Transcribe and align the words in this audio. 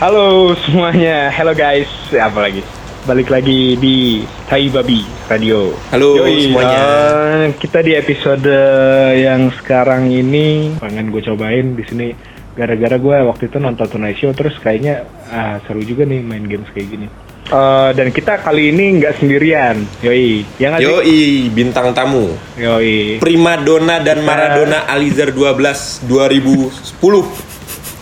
Halo 0.00 0.52
semuanya, 0.64 1.28
hello 1.32 1.52
guys, 1.56 1.88
apa 2.12 2.40
lagi? 2.40 2.60
Balik 3.08 3.32
lagi 3.32 3.80
di 3.80 4.24
Tai 4.44 4.64
Babi 4.68 5.00
Radio. 5.28 5.72
Halo 5.88 6.20
semuanya. 6.36 6.80
eh, 6.84 7.46
kita 7.56 7.80
di 7.80 7.92
episode 7.96 8.52
yang 9.16 9.48
sekarang 9.56 10.12
ini 10.12 10.76
pengen 10.80 11.08
gue 11.08 11.24
cobain 11.24 11.76
di 11.76 11.84
sini 11.88 12.08
gara-gara 12.52 13.00
gue 13.00 13.16
waktu 13.24 13.48
itu 13.48 13.56
nonton 13.56 13.88
Tonight 13.88 14.20
Show 14.20 14.36
terus 14.36 14.56
kayaknya 14.60 15.08
ah, 15.32 15.60
seru 15.64 15.80
juga 15.80 16.04
nih 16.04 16.20
main 16.20 16.44
games 16.44 16.68
kayak 16.72 16.88
gini. 16.92 17.08
Eh, 17.50 17.90
dan 17.98 18.14
kita 18.14 18.46
kali 18.46 18.70
ini 18.70 19.02
nggak 19.02 19.18
sendirian, 19.18 19.82
yoi. 20.06 20.46
Yang 20.62 20.70
nggak 20.70 20.80
sih? 20.86 20.86
Yoi, 20.86 21.22
bintang 21.50 21.90
tamu. 21.90 22.30
Yoi. 22.54 23.18
Prima 23.18 23.58
Donna 23.58 23.98
dan 23.98 24.22
Maradona 24.22 24.86
Alizar 24.86 25.34
12 25.34 26.06
2010. 26.06 26.70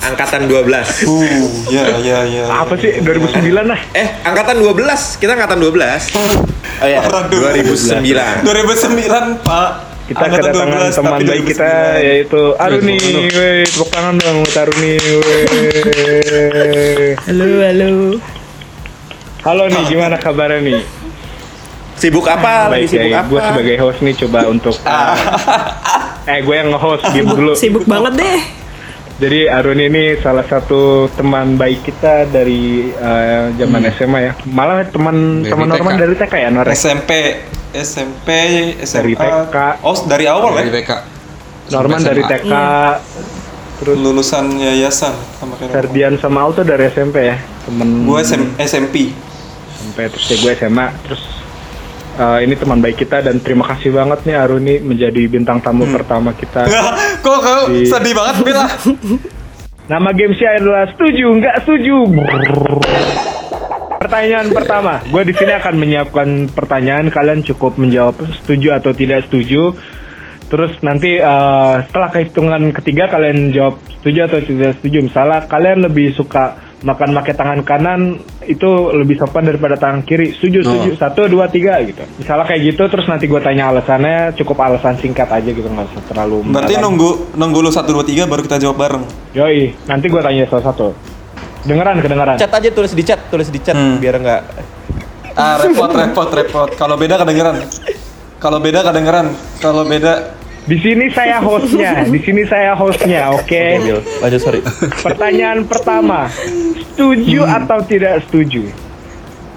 Angkatan 0.04 0.45
12. 0.46 1.09
Uh, 1.09 1.48
ya, 1.73 1.84
ya, 2.04 2.18
ya. 2.28 2.45
Apa 2.60 2.76
sih 2.76 3.00
2009 3.00 3.73
lah? 3.73 3.80
Eh, 3.96 4.20
angkatan 4.20 4.60
12. 4.60 5.16
Kita 5.16 5.32
angkatan 5.32 5.59
12. 5.65 6.12
Oh 6.12 6.87
ya, 6.87 7.01
Maradona. 7.09 7.56
2009. 7.56 8.45
2009, 8.45 9.48
Pak. 9.48 9.70
kita 10.09 10.24
Angkatan 10.24 10.52
kedatangan 10.52 10.92
12, 10.92 10.96
teman 10.96 11.10
tapi 11.12 11.24
baik 11.24 11.45
kita 11.52 11.73
2009. 11.73 12.09
yaitu 12.09 12.42
Aruni, 12.56 12.96
weh, 13.28 13.60
tepuk 13.65 13.88
tangan 13.92 14.15
dong 14.20 14.37
buat 14.45 14.56
Aruni. 14.60 14.95
Halo, 17.28 17.48
halo. 17.65 17.92
Halo 19.48 19.65
nih, 19.65 19.80
gimana 19.88 20.20
kabarnya 20.20 20.61
nih? 20.61 20.84
Sibuk 21.97 22.29
apa? 22.29 22.69
Lagi 22.69 22.84
Baik 22.84 22.87
sibuk 22.93 23.09
ya, 23.09 23.25
apa? 23.25 23.29
gue 23.33 23.41
sebagai 23.41 23.77
host 23.80 23.98
nih 24.05 24.15
coba 24.21 24.38
untuk 24.45 24.77
eh 26.29 26.38
gue 26.45 26.52
yang 26.52 26.68
nge-host 26.68 27.05
game 27.16 27.32
dulu. 27.32 27.52
Sibuk 27.57 27.88
banget 27.88 28.21
deh. 28.21 28.40
Jadi 29.24 29.49
Aruni 29.49 29.88
ini 29.88 30.05
salah 30.21 30.45
satu 30.45 31.09
teman 31.16 31.57
baik 31.57 31.80
kita 31.80 32.29
dari 32.29 32.93
eh, 32.93 33.57
zaman 33.57 33.88
SMA 33.96 34.18
ya. 34.21 34.32
Malah 34.52 34.85
teman 34.85 35.40
Dari 35.40 35.49
teman 35.49 35.66
Norman 35.73 35.95
TK. 35.96 36.01
dari 36.05 36.15
TK 36.21 36.35
ya, 36.37 36.49
Nore. 36.52 36.68
SMP, 36.77 37.10
SMP, 37.73 38.29
SMA. 38.85 39.01
Dari 39.01 39.12
TK. 39.16 39.57
Oh, 39.80 39.96
dari 40.05 40.24
awal 40.29 40.60
dari 40.60 40.68
ya? 40.68 40.74
TK 40.77 40.90
Norman 41.73 42.01
dari. 42.05 42.21
TK. 42.21 42.52
Terus 43.80 43.96
Lulusan 43.96 44.60
yayasan 44.60 45.16
sama 45.40 45.57
kayak 45.57 45.73
Ferdian 45.73 46.21
sama 46.21 46.45
Auto 46.45 46.60
dari 46.68 46.93
SMP 46.93 47.33
ya. 47.33 47.40
Temen 47.65 48.05
Gue 48.05 48.21
SM, 48.21 48.60
SMP. 48.60 48.96
Terus 50.07 50.30
ya 50.30 50.37
gue 50.38 50.52
SMA 50.54 50.87
terus 51.02 51.23
eh, 52.18 52.38
ini 52.46 52.54
teman 52.54 52.79
baik 52.79 53.02
kita 53.02 53.27
dan 53.27 53.43
terima 53.43 53.66
kasih 53.66 53.91
banget 53.91 54.23
nih 54.23 54.37
Aruni 54.38 54.79
menjadi 54.79 55.23
bintang 55.27 55.59
tamu 55.59 55.87
pertama 55.90 56.30
kita. 56.35 56.66
Kok 57.27 57.38
kau 57.43 57.63
Di- 57.74 57.90
sedih 57.90 58.15
banget, 58.15 58.37
Bila? 58.46 58.66
Nama 59.93 60.13
gamesnya 60.13 60.60
adalah 60.60 60.85
setuju 60.93 61.27
nggak 61.40 61.57
setuju. 61.65 61.96
Pertanyaan 63.99 64.53
pertama, 64.53 65.00
gue 65.00 65.22
di 65.27 65.34
sini 65.34 65.53
akan 65.56 65.75
menyiapkan 65.75 66.28
pertanyaan 66.53 67.09
kalian 67.09 67.41
cukup 67.43 67.81
menjawab 67.81 68.21
setuju 68.44 68.77
atau 68.77 68.93
tidak 68.93 69.27
setuju. 69.27 69.75
Terus 70.49 70.77
nanti 70.84 71.16
eh, 71.16 71.75
setelah 71.88 72.09
kehitungan 72.12 72.62
ketiga 72.77 73.09
kalian 73.09 73.50
jawab 73.50 73.81
setuju 73.99 74.28
atau 74.28 74.38
tidak 74.44 74.77
setuju. 74.81 75.09
Misalnya 75.09 75.49
kalian 75.49 75.88
lebih 75.88 76.12
suka 76.12 76.68
makan 76.78 77.10
pakai 77.10 77.34
tangan 77.34 77.60
kanan 77.66 78.22
itu 78.47 78.71
lebih 78.94 79.19
sopan 79.19 79.44
daripada 79.44 79.75
tangan 79.75 80.06
kiri. 80.06 80.31
Setuju, 80.34 80.62
setuju. 80.62 80.91
Satu, 80.94 81.26
dua, 81.26 81.50
tiga 81.50 81.82
gitu. 81.82 82.06
Misalnya 82.16 82.47
kayak 82.47 82.60
gitu. 82.75 82.82
Terus 82.87 83.06
nanti 83.10 83.26
gue 83.26 83.41
tanya 83.43 83.75
alasannya 83.75 84.38
cukup 84.38 84.62
alasan 84.62 84.94
singkat 85.03 85.26
aja 85.26 85.50
gitu 85.50 85.66
nggak 85.66 85.91
usah 85.91 86.03
terlalu. 86.06 86.47
Berarti 86.47 86.78
mendalam. 86.78 86.84
nunggu 86.87 87.10
nunggu 87.34 87.59
lu 87.66 87.71
1 87.75 87.82
2 87.82 88.26
3 88.26 88.31
baru 88.31 88.41
kita 88.47 88.56
jawab 88.62 88.76
bareng. 88.78 89.04
Yoi, 89.34 89.75
nanti 89.91 90.06
gue 90.06 90.21
tanya 90.22 90.47
satu-satu. 90.47 90.89
Dengeran, 91.66 91.99
kedengeran. 91.99 92.37
Chat 92.39 92.55
aja 92.55 92.71
tulis 92.71 92.95
di 92.95 93.03
chat, 93.03 93.21
tulis 93.28 93.50
di 93.50 93.59
chat 93.59 93.75
Hmm. 93.75 93.99
biar 93.99 94.15
enggak 94.22 94.43
Ah, 95.39 95.55
repot, 95.62 95.87
repot, 95.87 96.27
repot. 96.34 96.71
Kalau 96.75 96.99
beda 96.99 97.15
kedengeran. 97.19 97.62
Kalau 98.39 98.59
beda 98.59 98.83
kedengeran. 98.83 99.31
Kalau 99.59 99.83
beda 99.87 100.38
Di 100.69 100.77
sini 100.84 101.09
saya 101.09 101.41
hostnya, 101.41 102.05
di 102.15 102.21
sini 102.21 102.45
saya 102.45 102.77
hostnya, 102.77 103.33
oke? 103.33 103.65
Lanjut 104.21 104.41
sorry. 104.45 104.61
Pertanyaan 105.01 105.65
pertama, 105.65 106.29
setuju 106.93 107.49
atau 107.49 107.81
tidak 107.89 108.21
setuju? 108.29 108.69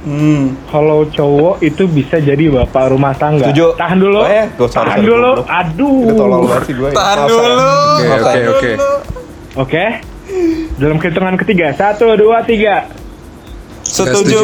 hmm. 0.07 0.71
Kalau 0.71 1.05
cowok 1.11 1.61
itu 1.61 1.83
bisa 1.91 2.17
jadi 2.17 2.47
bapak 2.47 2.95
rumah 2.95 3.11
tangga. 3.11 3.51
Setuju. 3.51 3.75
Tahan 3.75 3.97
dulu. 3.99 4.19
Oh 4.23 4.29
ya? 4.29 4.45
Gua 4.55 4.69
sorry, 4.71 4.87
Tahan 4.87 4.99
sorry, 4.99 5.09
dulu. 5.11 5.31
goblok. 5.35 5.47
Aduh. 5.51 5.99
Itu 6.07 6.23
banget 6.23 6.63
gue. 6.71 6.91
Tahan 6.95 7.17
dulu. 7.27 7.51
Oke, 7.51 8.41
oke, 8.47 8.71
oke. 9.59 9.85
Dalam 10.79 10.97
hitungan 10.97 11.35
ketiga, 11.37 11.67
satu, 11.75 12.15
dua, 12.17 12.41
tiga. 12.47 12.87
Setuju. 13.83 14.23
setuju. 14.23 14.41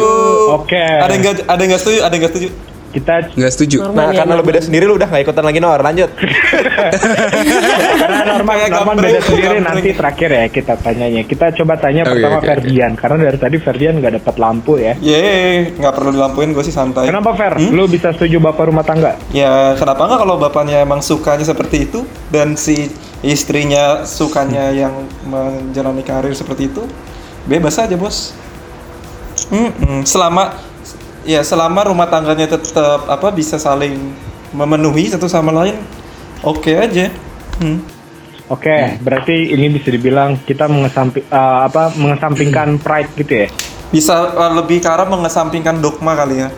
Oke. 0.60 0.84
Ada 0.84 1.12
yang 1.16 1.22
nggak 1.24 1.36
ada 1.48 1.60
yang 1.64 1.70
nggak 1.72 1.82
setuju? 1.82 1.98
Ada 2.04 2.12
yang 2.12 2.20
nggak 2.22 2.32
setuju? 2.36 2.48
Kita 2.88 3.36
Nggak 3.36 3.52
setuju. 3.52 3.76
Nah, 3.92 4.10
karena 4.16 4.32
lo 4.32 4.40
beda 4.40 4.64
sendiri 4.64 4.88
lu 4.88 4.96
udah 4.96 5.08
gak 5.12 5.22
ikutan 5.28 5.44
lagi 5.44 5.60
Nor, 5.60 5.80
lanjut. 5.84 6.08
karena 8.00 8.20
Norman, 8.32 8.54
Kayak 8.56 8.72
Norman 8.80 8.96
beda 8.96 9.20
sendiri 9.20 9.56
nanti 9.60 9.88
terakhir 9.92 10.30
ya 10.32 10.46
kita 10.48 10.74
tanyanya. 10.80 11.22
Kita 11.28 11.46
coba 11.52 11.76
tanya 11.76 12.02
Oke, 12.08 12.16
pertama 12.16 12.38
oke. 12.40 12.48
Ferdian 12.48 12.92
karena 12.96 13.16
dari 13.28 13.38
tadi 13.38 13.56
Ferdian 13.60 13.94
nggak 14.00 14.12
dapat 14.24 14.34
lampu 14.40 14.72
ya. 14.80 14.96
Ye, 15.04 15.76
nggak 15.76 15.92
perlu 15.92 16.10
dilampuin 16.16 16.50
gue 16.56 16.64
sih 16.64 16.72
santai. 16.72 17.04
Kenapa 17.04 17.36
Fer? 17.36 17.60
Hmm? 17.60 17.76
Lu 17.76 17.84
bisa 17.84 18.16
setuju 18.16 18.40
bapak 18.40 18.72
rumah 18.72 18.84
tangga? 18.88 19.20
Ya 19.36 19.76
kenapa 19.76 20.08
nggak 20.08 20.20
kalau 20.24 20.34
bapaknya 20.40 20.80
emang 20.80 21.04
sukanya 21.04 21.44
seperti 21.44 21.84
itu 21.84 22.08
dan 22.32 22.56
si 22.56 22.88
istrinya 23.20 24.06
sukanya 24.08 24.70
yang 24.72 24.94
menjalani 25.26 26.06
karir 26.06 26.32
seperti 26.32 26.70
itu, 26.72 26.88
bebas 27.44 27.76
aja 27.76 27.98
bos. 27.98 28.32
Mm-mm. 29.52 30.02
Selama 30.02 30.67
ya 31.28 31.44
selama 31.44 31.84
rumah 31.92 32.08
tangganya 32.08 32.56
tetap 32.56 33.04
apa 33.04 33.28
bisa 33.28 33.60
saling 33.60 34.16
memenuhi 34.56 35.12
satu 35.12 35.28
sama 35.28 35.52
lain, 35.52 35.76
oke 36.40 36.72
aja. 36.72 37.12
Hmm. 37.60 37.84
Oke, 38.48 38.96
berarti 39.04 39.52
ini 39.52 39.68
bisa 39.68 39.92
dibilang 39.92 40.40
kita 40.48 40.72
mengesampi, 40.72 41.20
eh, 41.20 41.60
apa 41.68 41.92
mengesampingkan 42.00 42.80
pride 42.80 43.12
gitu 43.20 43.44
ya? 43.44 43.48
Bisa 43.92 44.32
uh, 44.32 44.52
lebih 44.56 44.80
ke 44.80 44.88
arah 44.88 45.04
mengesampingkan 45.04 45.84
dogma 45.84 46.16
kali 46.16 46.40
ya. 46.40 46.48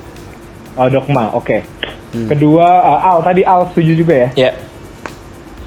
Oh, 0.79 0.87
dogma, 0.87 1.35
oke. 1.35 1.67
Kedua, 2.31 2.67
eh, 2.95 3.09
Al 3.11 3.19
tadi 3.27 3.43
Al 3.43 3.75
setuju 3.75 3.93
juga 4.07 4.15
ya? 4.15 4.29
Ya. 4.39 4.51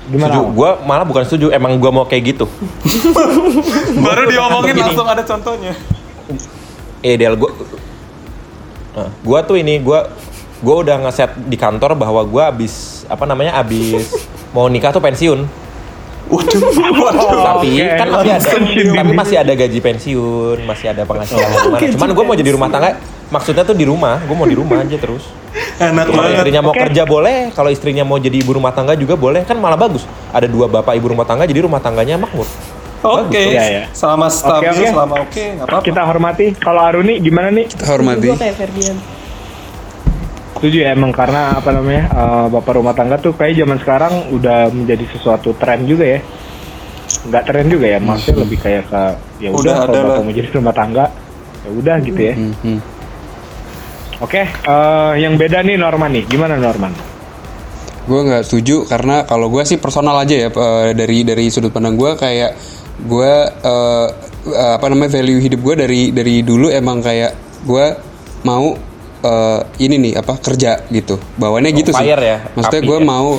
Gimana? 0.08 0.32
Setuju. 0.32 0.48
Gua 0.56 0.80
malah 0.88 1.04
bukan 1.04 1.28
setuju, 1.28 1.52
emang 1.52 1.76
gua 1.76 1.92
mau 1.92 2.08
kayak 2.08 2.40
gitu. 2.40 2.48
Baru 4.08 4.24
diomongin 4.32 4.80
langsung 4.80 5.08
ada 5.08 5.28
contohnya. 5.28 5.76
Eh, 7.04 7.20
Del, 7.20 7.36
gua 8.94 9.02
Nah, 9.04 9.10
gua 9.26 9.40
tuh 9.42 9.58
ini 9.58 9.82
gua 9.82 10.06
gua 10.62 10.76
udah 10.86 10.96
ngeset 11.10 11.34
di 11.50 11.58
kantor 11.58 11.98
bahwa 11.98 12.22
gua 12.24 12.54
abis 12.54 13.04
apa 13.10 13.26
namanya 13.26 13.58
abis 13.58 14.14
mau 14.56 14.70
nikah 14.70 14.94
tuh 14.94 15.02
pensiun. 15.02 15.44
Waduh, 16.24 16.62
waduh. 17.04 17.44
tapi 17.44 17.84
oke. 17.84 18.00
kan 18.00 18.08
masih 18.08 18.32
ada 18.32 18.50
tapi 18.96 19.12
masih 19.12 19.36
ada 19.44 19.54
gaji 19.60 19.80
pensiun, 19.84 20.58
masih 20.64 20.88
ada 20.96 21.04
penghasilan 21.04 21.50
gimana. 21.52 21.92
Cuman 21.98 22.10
gua 22.16 22.24
mau 22.24 22.36
jadi 22.38 22.52
rumah 22.56 22.70
tangga, 22.72 22.96
maksudnya 23.28 23.68
tuh 23.68 23.76
di 23.76 23.84
rumah, 23.84 24.24
gua 24.24 24.36
mau 24.40 24.48
di 24.48 24.56
rumah 24.56 24.80
aja 24.80 24.96
terus. 24.96 25.28
Enak 25.54 26.06
Kalau 26.10 26.18
banget. 26.18 26.38
istrinya 26.40 26.62
mau 26.64 26.74
Oke. 26.74 26.82
kerja 26.82 27.04
boleh, 27.06 27.38
kalau 27.54 27.70
istrinya 27.70 28.04
mau 28.06 28.18
jadi 28.18 28.42
ibu 28.42 28.58
rumah 28.58 28.74
tangga 28.74 28.94
juga 28.98 29.14
boleh, 29.14 29.46
kan 29.46 29.58
malah 29.60 29.78
bagus. 29.78 30.06
Ada 30.34 30.50
dua 30.50 30.66
bapak 30.70 30.98
ibu 30.98 31.14
rumah 31.14 31.26
tangga, 31.28 31.46
jadi 31.46 31.66
rumah 31.66 31.82
tangganya 31.82 32.18
makmur. 32.18 32.48
Oke, 33.04 33.52
Iya, 33.52 33.64
iya. 33.68 33.84
selama 33.92 34.32
stabil, 34.32 34.72
oke. 34.72 34.88
selama 34.96 35.16
oke, 35.28 35.44
nggak 35.60 35.68
apa-apa. 35.68 35.84
Kita 35.84 36.02
hormati. 36.08 36.46
Kalau 36.56 36.82
Aruni 36.88 37.20
gimana 37.20 37.52
nih? 37.52 37.68
Kita 37.68 37.86
hormati. 37.92 38.28
Gue 38.32 38.40
kayak 38.40 38.56
Ferdian. 38.56 38.98
Setuju 40.56 40.78
ya 40.88 40.96
emang 40.96 41.12
karena 41.12 41.60
apa 41.60 41.76
namanya 41.76 42.04
eh, 42.08 42.46
bapak 42.48 42.80
rumah 42.80 42.96
tangga 42.96 43.20
tuh 43.20 43.36
kayak 43.36 43.60
zaman 43.60 43.78
sekarang 43.84 44.14
udah 44.32 44.72
menjadi 44.72 45.04
sesuatu 45.12 45.52
tren 45.60 45.84
juga 45.84 46.16
ya. 46.16 46.20
Nggak 47.28 47.44
tren 47.44 47.66
juga 47.68 47.86
ya, 47.92 48.00
maksudnya 48.00 48.48
lebih 48.48 48.58
kayak 48.64 48.84
ke 48.88 49.04
ya 49.44 49.50
Udah 49.52 49.84
kalau 49.84 49.92
bapak 49.92 50.24
mau 50.24 50.32
jadi 50.32 50.50
rumah 50.56 50.72
tangga 50.72 51.06
ya 51.64 51.70
udah 51.76 51.96
gitu 52.08 52.22
ya. 52.24 52.34
Hmm, 52.40 52.56
hmm. 52.64 52.80
Oke, 54.24 54.48
eh, 54.48 55.12
yang 55.20 55.36
beda 55.36 55.60
nih 55.68 55.76
Norman 55.76 56.12
nih. 56.16 56.24
Gimana 56.32 56.56
Norman? 56.56 56.96
Gue 58.08 58.20
nggak 58.24 58.48
setuju 58.48 58.88
karena 58.88 59.28
kalau 59.28 59.52
gue 59.52 59.64
sih 59.68 59.76
personal 59.80 60.16
aja 60.16 60.48
ya 60.48 60.48
eh, 60.48 60.92
dari 60.96 61.28
dari 61.28 61.52
sudut 61.52 61.76
pandang 61.76 62.00
gue 62.00 62.16
kayak 62.16 62.56
gue 63.02 63.34
eh, 63.50 64.08
eh, 64.54 64.74
apa 64.78 64.86
namanya 64.92 65.18
value 65.18 65.42
hidup 65.42 65.60
gue 65.66 65.76
dari 65.86 66.02
dari 66.14 66.46
dulu 66.46 66.70
emang 66.70 67.02
kayak 67.02 67.64
gue 67.66 67.86
mau 68.46 68.76
eh, 69.24 69.62
ini 69.82 69.96
nih 70.10 70.14
apa 70.20 70.38
kerja 70.38 70.86
gitu 70.94 71.18
bawaannya 71.40 71.72
gitu 71.74 71.92
sih 71.96 72.06
ya, 72.06 72.38
maksudnya 72.54 72.84
gue 72.86 73.00
ya. 73.02 73.06
mau 73.06 73.30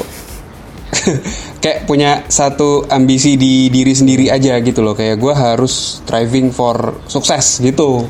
kayak 1.62 1.78
punya 1.88 2.26
satu 2.28 2.86
ambisi 2.86 3.34
di 3.34 3.68
diri 3.70 3.94
sendiri 3.94 4.30
aja 4.30 4.58
gitu 4.62 4.80
loh 4.84 4.94
kayak 4.94 5.16
gue 5.18 5.34
harus 5.34 6.02
striving 6.02 6.50
for 6.50 6.98
sukses 7.06 7.62
gitu 7.62 8.06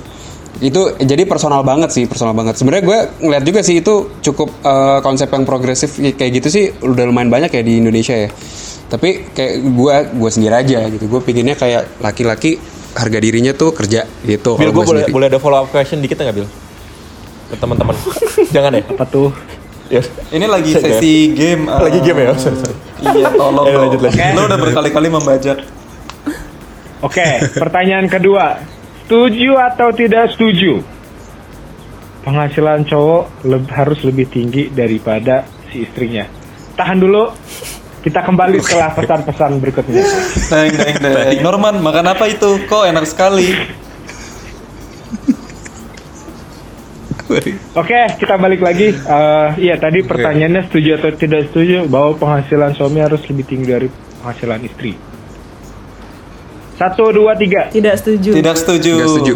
Itu 0.63 0.95
jadi 1.03 1.27
personal 1.27 1.67
banget 1.67 1.91
sih, 1.91 2.07
personal 2.07 2.31
banget. 2.31 2.55
Sebenarnya 2.55 2.85
gue 2.87 2.99
ngeliat 3.27 3.43
juga 3.43 3.61
sih 3.67 3.83
itu 3.83 4.23
cukup 4.23 4.55
eh, 4.63 4.99
konsep 5.03 5.27
yang 5.27 5.43
progresif 5.43 5.99
kayak 5.99 6.31
gitu 6.31 6.49
sih 6.49 6.65
udah 6.79 7.11
lumayan 7.11 7.27
banyak 7.27 7.51
ya 7.51 7.63
di 7.67 7.83
Indonesia 7.83 8.15
ya. 8.15 8.31
Tapi 8.95 9.27
kayak 9.31 9.53
gue 9.61 9.95
gue 10.15 10.31
sendiri 10.31 10.55
aja 10.55 10.79
gitu. 10.87 11.11
Gue 11.11 11.19
pinginnya 11.19 11.55
kayak 11.55 11.99
laki-laki 11.99 12.63
harga 12.95 13.19
dirinya 13.19 13.51
tuh 13.51 13.75
kerja 13.75 14.07
gitu. 14.23 14.55
Bil, 14.55 14.71
kalau 14.71 14.73
gue 14.73 14.79
gua 14.79 14.85
boleh, 14.87 15.03
sendiri. 15.03 15.15
boleh 15.15 15.27
ada 15.27 15.39
follow 15.39 15.59
up 15.59 15.69
question 15.69 15.99
dikit 15.99 16.15
nggak 16.17 16.37
Bil? 16.37 16.47
Ke 17.51 17.55
teman-teman. 17.59 17.95
Jangan 18.55 18.71
ya? 18.73 18.83
Apa 18.87 19.05
tuh? 19.05 19.29
Ya. 19.91 20.01
Ini 20.31 20.47
lagi 20.47 20.73
Saya 20.73 20.97
sesi 20.97 21.35
game. 21.35 21.67
ah. 21.67 21.83
Lagi 21.87 21.99
game 22.01 22.23
ya? 22.23 22.33
Sorry, 22.39 22.57
sorry. 22.57 22.77
Iya, 23.05 23.29
tolong. 23.35 23.67
Eh, 23.69 23.77
lanjut, 23.77 24.01
lanjut. 24.01 24.33
Lo 24.33 24.43
udah 24.47 24.59
berkali-kali 24.59 25.09
membajak. 25.11 25.59
Oke, 27.03 27.27
pertanyaan 27.53 28.09
kedua. 28.09 28.65
Setuju 29.05 29.61
atau 29.61 29.93
tidak 29.93 30.33
setuju? 30.33 30.81
Penghasilan 32.25 32.89
cowok 32.89 33.45
leb- 33.45 33.69
harus 33.69 34.01
lebih 34.01 34.25
tinggi 34.33 34.73
daripada 34.73 35.45
si 35.69 35.85
istrinya. 35.85 36.25
Tahan 36.75 36.97
dulu. 36.97 37.29
Kita 38.05 38.21
kembali 38.21 38.61
setelah 38.61 38.93
pesan-pesan 38.93 39.65
berikutnya. 39.65 40.05
Deng, 40.53 40.73
deng, 40.77 40.97
deng. 41.01 41.41
Norman, 41.41 41.81
makan 41.81 42.13
apa 42.13 42.29
itu? 42.29 42.61
Kok 42.69 42.85
enak 42.85 43.09
sekali. 43.09 43.49
Oke, 47.73 48.01
kita 48.21 48.37
balik 48.37 48.61
lagi. 48.61 48.93
Eh, 48.93 49.49
iya, 49.57 49.81
tadi 49.81 50.05
pertanyaannya 50.05 50.69
setuju 50.69 51.01
atau 51.01 51.11
tidak 51.17 51.49
setuju 51.49 51.89
bahwa 51.89 52.13
penghasilan 52.21 52.77
suami 52.77 53.01
harus 53.01 53.25
lebih 53.25 53.45
tinggi 53.49 53.67
dari 53.73 53.89
penghasilan 54.21 54.61
istri. 54.69 54.93
Satu, 56.77 57.09
dua, 57.09 57.33
tiga. 57.41 57.73
Tidak 57.73 57.95
setuju. 57.97 58.31
Tidak 58.37 58.55
setuju. 58.61 58.93
Nggak 59.01 59.11
setuju. 59.17 59.35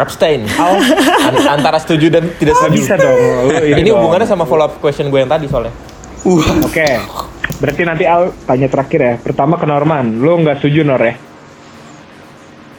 Abstain. 0.00 0.40
An- 0.56 1.60
antara 1.60 1.76
setuju 1.76 2.08
dan 2.08 2.32
tidak 2.40 2.56
setuju. 2.56 2.78
bisa 2.80 2.94
dong. 2.96 3.18
Lu 3.44 3.52
Ini 3.60 3.90
dong. 3.92 4.00
hubungannya 4.00 4.24
sama 4.24 4.48
follow 4.48 4.64
up 4.64 4.80
question 4.80 5.12
gue 5.12 5.20
yang 5.20 5.28
tadi 5.28 5.44
soalnya. 5.44 5.74
Wah, 6.24 6.48
Oke, 6.64 6.86
berarti 7.58 7.82
nanti 7.82 8.04
Al 8.04 8.32
tanya 8.42 8.66
terakhir 8.66 9.00
ya. 9.00 9.14
Pertama 9.16 9.56
ke 9.56 9.66
Norman, 9.66 10.18
lu 10.18 10.40
nggak 10.40 10.58
setuju 10.58 10.82
Nor 10.82 11.00
ya? 11.00 11.14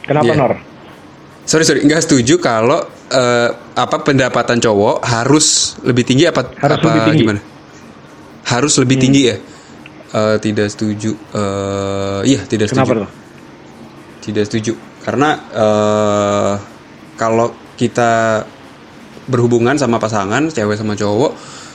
Kenapa 0.04 0.26
Iya. 0.26 0.36
Nor? 0.36 0.52
Sorry 1.44 1.64
sorry, 1.64 1.80
nggak 1.84 2.02
setuju 2.02 2.40
kalau 2.40 2.80
eh, 3.08 3.48
apa 3.76 3.96
pendapatan 4.00 4.56
cowok 4.58 5.04
harus 5.04 5.76
lebih 5.84 6.04
tinggi 6.04 6.24
apa 6.24 6.56
Harus 6.56 6.76
apa 6.78 6.86
lebih 6.88 7.02
tinggi. 7.04 7.20
gimana? 7.20 7.40
Harus 8.44 8.74
lebih 8.80 8.96
tinggi 8.98 9.22
ya? 9.28 9.36
Eh, 10.14 10.36
tidak 10.40 10.68
setuju. 10.68 11.12
Eh, 11.12 12.20
iya 12.24 12.40
tidak 12.44 12.72
Kenapa 12.72 12.92
setuju. 12.92 13.00
tuh? 13.04 13.10
Tidak 14.24 14.44
setuju 14.44 14.72
karena 15.04 15.28
eh, 15.52 16.52
kalau 17.14 17.52
kita 17.76 18.40
berhubungan 19.24 19.76
sama 19.76 19.96
pasangan 19.96 20.48
cewek 20.48 20.76
sama 20.76 20.96
cowok 20.96 21.32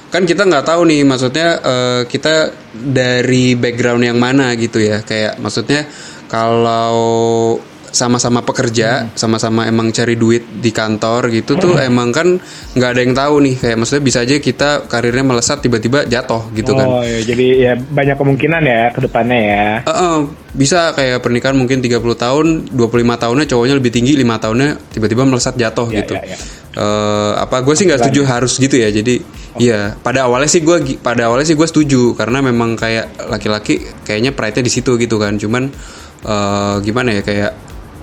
kan 0.10 0.26
kita 0.26 0.42
nggak 0.44 0.66
tahu 0.66 0.82
nih 0.86 1.02
maksudnya 1.06 1.48
eh, 1.62 2.02
kita 2.06 2.50
dari 2.74 3.54
background 3.54 4.04
yang 4.04 4.18
mana 4.18 4.58
gitu 4.58 4.82
ya 4.82 5.02
kayak 5.02 5.38
maksudnya 5.38 5.86
kalau 6.30 7.58
sama-sama 7.90 8.46
pekerja 8.46 9.10
sama-sama 9.18 9.66
emang 9.66 9.90
cari 9.90 10.14
duit 10.14 10.46
di 10.62 10.70
kantor 10.70 11.34
gitu 11.34 11.58
tuh 11.58 11.74
emang 11.82 12.14
kan 12.14 12.38
nggak 12.78 12.90
ada 12.94 13.02
yang 13.02 13.18
tahu 13.18 13.42
nih 13.42 13.56
kayak 13.58 13.78
maksudnya 13.82 14.04
bisa 14.06 14.22
aja 14.22 14.38
kita 14.38 14.70
karirnya 14.86 15.26
melesat 15.26 15.58
tiba-tiba 15.58 16.06
jatuh 16.06 16.54
gitu 16.54 16.78
kan 16.78 16.86
Oh, 16.86 17.02
ya, 17.02 17.18
jadi 17.26 17.46
ya 17.58 17.74
banyak 17.74 18.14
kemungkinan 18.14 18.62
ya 18.62 18.94
ke 18.94 19.00
depannya 19.02 19.40
ya. 19.42 19.66
Eh, 19.82 19.90
eh, 19.90 20.18
bisa 20.54 20.94
kayak 20.94 21.18
pernikahan 21.26 21.58
mungkin 21.58 21.82
30 21.82 21.98
tahun, 22.14 22.46
25 22.70 23.18
tahunnya 23.18 23.46
cowoknya 23.50 23.76
lebih 23.82 23.90
tinggi, 23.94 24.14
5 24.18 24.38
tahunnya 24.38 24.70
tiba-tiba 24.94 25.26
melesat 25.26 25.58
jatuh 25.58 25.90
Ya, 25.90 26.06
gitu. 26.06 26.14
ya, 26.14 26.34
ya. 26.34 26.38
Eh, 26.70 27.34
apa 27.34 27.66
gue 27.66 27.74
sih 27.74 27.90
nggak 27.90 27.98
setuju 28.00 28.22
harus 28.30 28.54
gitu 28.56 28.78
ya. 28.78 28.94
Jadi 28.94 29.26
iya, 29.58 29.98
pada 29.98 30.30
awalnya 30.30 30.46
sih 30.46 30.62
gue 30.62 31.02
pada 31.02 31.26
awalnya 31.26 31.50
sih 31.50 31.58
gue 31.58 31.66
setuju 31.66 32.14
karena 32.14 32.46
memang 32.46 32.78
kayak 32.78 33.26
laki-laki 33.26 33.82
kayaknya 34.06 34.32
pride-nya 34.32 34.62
di 34.62 34.72
situ 34.72 34.94
gitu 34.96 35.18
kan. 35.18 35.34
Cuman 35.36 35.74
eh, 36.22 36.76
gimana 36.86 37.10
ya 37.18 37.22
kayak 37.26 37.52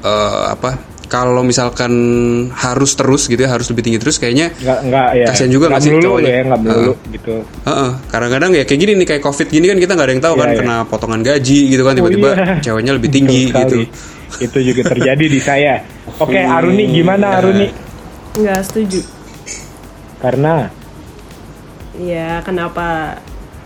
eh, 0.03 0.43
apa? 0.51 0.99
Kalau 1.07 1.47
misalkan 1.47 1.95
harus 2.51 2.99
terus 2.99 3.31
gitu 3.31 3.39
ya, 3.39 3.47
harus 3.47 3.71
lebih 3.71 3.87
tinggi 3.87 4.03
terus 4.03 4.19
kayaknya 4.19 4.51
Nggak 4.59 4.79
nggak 4.91 5.09
ya. 5.15 5.27
Kasian 5.31 5.51
juga 5.55 5.71
nggak 5.71 5.83
sih 5.87 5.93
cowoknya? 6.03 6.31
ya, 6.35 6.41
nggak 6.43 6.61
melulu 6.67 6.83
Heeh. 6.83 7.11
gitu. 7.15 7.35
Heeh, 7.63 7.91
kadang-kadang 8.11 8.51
ya 8.51 8.63
kayak 8.67 8.81
gini 8.83 8.93
nih 8.99 9.07
kayak 9.07 9.23
covid 9.23 9.47
gini 9.47 9.67
kan 9.71 9.79
kita 9.79 9.93
nggak 9.95 10.07
ada 10.11 10.15
yang 10.19 10.25
tahu 10.27 10.35
Iya, 10.35 10.43
kan 10.43 10.49
iya. 10.51 10.59
kena 10.59 10.77
potongan 10.91 11.21
gaji 11.23 11.59
gitu 11.71 11.83
kan 11.87 11.95
tiba-tiba 11.95 12.27
Oh, 12.27 12.35
iya. 12.35 12.59
ceweknya 12.59 12.93
lebih 12.99 13.11
tinggi 13.15 13.43
gitu. 13.55 13.77
Itu 14.43 14.59
juga 14.59 14.83
terjadi 14.83 15.25
di 15.31 15.39
saya. 15.39 15.79
Oke, 16.19 16.43
Aruni 16.43 16.91
gimana 16.91 17.39
Aruni? 17.39 17.71
Nggak 18.37 18.61
setuju. 18.63 19.01
Karena 20.19 20.69
Ya 21.97 22.45
kenapa 22.45 23.17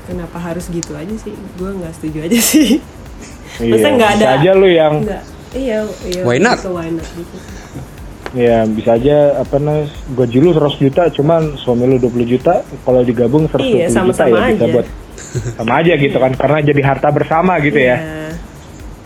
kenapa 0.07 0.39
harus 0.39 0.71
gitu 0.71 0.95
aja 0.95 1.11
sih? 1.17 1.35
Gue 1.59 1.75
nggak 1.75 1.93
setuju 1.93 2.19
aja 2.25 2.39
sih. 2.55 2.79
Masa 3.59 3.67
iya, 3.83 3.91
nggak 3.91 4.11
bisa 4.13 4.23
ada? 4.23 4.39
aja 4.39 4.51
lu 4.55 4.69
yang 4.71 4.95
Nggak. 5.03 5.23
Iya, 5.51 5.79
iya. 6.07 6.23
Why 6.23 6.39
not? 6.39 6.63
gitu, 6.63 6.71
why 6.71 6.87
not 6.89 7.09
gitu. 7.11 7.37
ya 8.31 8.63
bisa 8.63 8.95
aja 8.95 9.43
apa 9.43 9.59
namanya 9.59 9.91
gaji 10.15 10.39
lu 10.39 10.55
100 10.55 10.79
juta 10.79 11.03
cuman 11.11 11.59
suami 11.59 11.83
lu 11.85 11.99
20 11.99 12.31
juta 12.31 12.63
kalau 12.87 13.03
digabung 13.03 13.51
120 13.51 13.59
Iya, 13.67 13.91
juta 13.91 13.91
sama-sama 13.91 14.31
ya 14.39 14.55
bisa 14.55 14.63
aja. 14.63 14.71
buat 14.71 14.87
sama 15.59 15.73
aja 15.83 15.93
gitu 15.99 16.15
kan 16.15 16.33
karena 16.39 16.59
jadi 16.63 16.81
harta 16.81 17.09
bersama 17.11 17.59
gitu 17.59 17.75
ya. 17.77 17.99
Iya. 17.99 18.31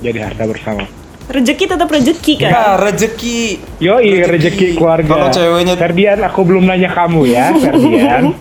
Jadi 0.04 0.18
harta 0.20 0.44
bersama. 0.44 0.84
Rezeki 1.24 1.64
tetap 1.64 1.88
rezeki 1.88 2.34
kan. 2.36 2.50
ya 2.52 2.64
rezeki. 2.76 3.40
Yoi 3.80 4.28
rezeki 4.28 4.76
keluarga. 4.76 5.08
Kalau 5.08 5.28
ceweknya 5.32 5.74
Ferdian, 5.80 6.18
aku 6.20 6.40
belum 6.44 6.64
nanya 6.68 6.90
kamu 6.92 7.20
ya, 7.32 7.48
Ferdian. 7.64 8.36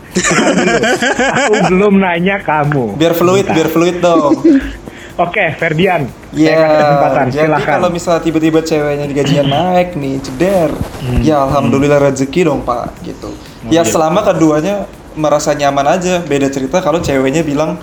Aku 1.31 1.53
belum 1.71 1.93
nanya 1.95 2.43
kamu. 2.43 2.99
biar 2.99 3.13
fluid, 3.15 3.45
biar 3.47 3.69
fluid 3.71 3.97
dong. 4.03 4.35
Oke, 5.23 5.53
Ferdian. 5.61 6.09
Ya, 6.33 6.57
saya 6.57 6.57
kasih 6.57 6.77
kesempatan. 6.81 7.25
jadi 7.29 7.45
Silakan. 7.45 7.69
kalau 7.69 7.87
misalnya 7.93 8.21
tiba-tiba 8.25 8.59
ceweknya 8.65 9.05
di 9.05 9.13
gajian 9.13 9.45
naik 9.45 9.93
nih, 9.93 10.15
ceder. 10.25 10.69
Hmm. 10.73 11.21
Ya 11.21 11.45
alhamdulillah 11.45 12.01
rezeki 12.01 12.49
dong 12.49 12.65
pak, 12.65 12.89
gitu. 13.05 13.29
Oh, 13.29 13.69
ya 13.69 13.85
iya. 13.85 13.87
selama 13.87 14.25
keduanya 14.25 14.89
merasa 15.13 15.53
nyaman 15.53 15.85
aja. 15.85 16.25
Beda 16.25 16.49
cerita 16.49 16.81
kalau 16.81 16.97
ceweknya 16.97 17.45
bilang, 17.45 17.77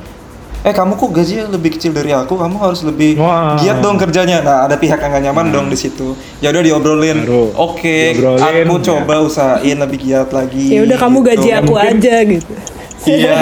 eh 0.60 0.70
kamu 0.70 0.92
kok 0.94 1.10
gajinya 1.10 1.44
lebih 1.48 1.70
kecil 1.72 1.90
dari 1.90 2.12
aku, 2.12 2.36
kamu 2.36 2.56
harus 2.60 2.84
lebih 2.84 3.16
Wah. 3.16 3.56
Hmm. 3.56 3.64
giat 3.64 3.78
dong 3.80 3.96
kerjanya. 3.96 4.38
Nah 4.40 4.58
ada 4.68 4.76
pihak 4.76 4.96
yang 4.96 5.10
gak 5.10 5.24
nyaman 5.24 5.46
dong 5.48 5.66
di 5.66 5.76
situ. 5.76 6.12
Ya 6.38 6.52
udah 6.52 6.60
diobrolin. 6.60 7.24
Oke, 7.56 8.12
diobrolin, 8.12 8.68
aku 8.68 8.74
ya. 8.76 8.84
coba 8.84 9.14
usahain 9.20 9.78
lebih 9.78 9.98
giat 10.00 10.28
lagi. 10.30 10.76
Ya 10.76 10.84
udah 10.84 10.98
kamu 10.98 11.18
gitu. 11.18 11.28
gaji 11.32 11.48
aku 11.56 11.72
Mungkin- 11.72 11.96
aja 11.96 12.14
gitu. 12.26 12.52
Iya, 13.00 13.32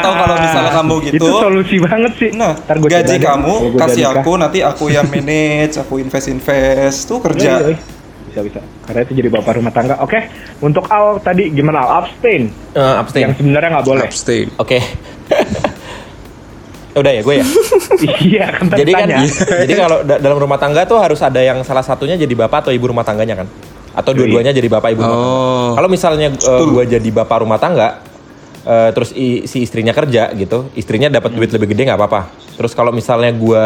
atau 0.00 0.12
kalau 0.16 0.36
misalnya 0.40 0.72
kamu 0.72 0.94
gitu. 1.04 1.16
Itu 1.20 1.28
solusi 1.36 1.76
banget 1.76 2.12
sih. 2.16 2.30
Nah, 2.32 2.56
Ntar 2.56 2.80
gua 2.80 2.90
gaji 2.90 3.16
kamu 3.20 3.54
udah 3.68 3.80
kasih 3.84 4.02
nikah. 4.08 4.22
aku, 4.24 4.30
nanti 4.40 4.58
aku 4.64 4.84
yang 4.88 5.04
manage, 5.04 5.76
aku 5.76 6.00
invest-invest, 6.00 7.12
tuh 7.12 7.20
Yoi, 7.20 7.24
kerja. 7.28 7.50
yoi. 7.60 7.76
Bisa 8.24 8.40
bisa. 8.40 8.60
Karena 8.88 9.00
itu 9.04 9.12
jadi 9.12 9.28
bapak 9.28 9.60
rumah 9.60 9.68
tangga. 9.68 10.00
Oke, 10.00 10.16
untuk 10.58 10.88
Al 10.88 11.20
tadi 11.20 11.52
gimana? 11.52 11.84
Al? 11.84 12.08
Abstain. 12.08 12.48
Eh, 12.72 12.80
abstain. 12.96 13.28
Yang 13.28 13.44
sebenarnya 13.44 13.68
nggak 13.76 13.84
boleh. 13.84 14.08
Abstain. 14.08 14.48
Oke. 14.56 14.80
Udah 16.92 17.08
ya 17.08 17.20
gue 17.20 17.34
ya. 17.34 17.46
iya, 18.28 18.46
kan 18.52 18.68
jadi 18.70 18.92
kan 18.92 19.00
tanya. 19.08 19.16
jadi 19.64 19.72
kalau 19.74 19.98
da- 20.02 20.20
dalam 20.20 20.36
rumah 20.36 20.56
tangga 20.56 20.84
tuh 20.84 21.00
harus 21.00 21.18
ada 21.18 21.40
yang 21.40 21.60
salah 21.62 21.80
satunya 21.80 22.14
jadi 22.14 22.34
bapak 22.36 22.68
atau 22.68 22.72
ibu 22.72 22.84
rumah 22.84 23.00
tangganya 23.00 23.32
kan? 23.34 23.48
Atau 23.92 24.12
dua-duanya 24.12 24.52
jadi 24.52 24.68
bapak 24.68 24.88
ibu. 24.92 25.02
Oh. 25.02 25.72
Kalau 25.72 25.88
misalnya 25.88 26.28
gue 26.68 26.84
jadi 26.90 27.08
bapak 27.10 27.36
rumah 27.40 27.56
tangga 27.56 28.00
eh, 28.62 28.90
terus 28.92 29.12
i- 29.12 29.44
si 29.44 29.60
istrinya 29.60 29.90
kerja 29.90 30.32
gitu, 30.32 30.68
istrinya 30.74 31.08
dapat 31.08 31.32
duit 31.32 31.48
lebih 31.48 31.72
gede 31.72 31.88
nggak 31.88 31.98
apa-apa. 31.98 32.20
Terus 32.56 32.72
kalau 32.72 32.92
misalnya 32.92 33.32
gue 33.32 33.62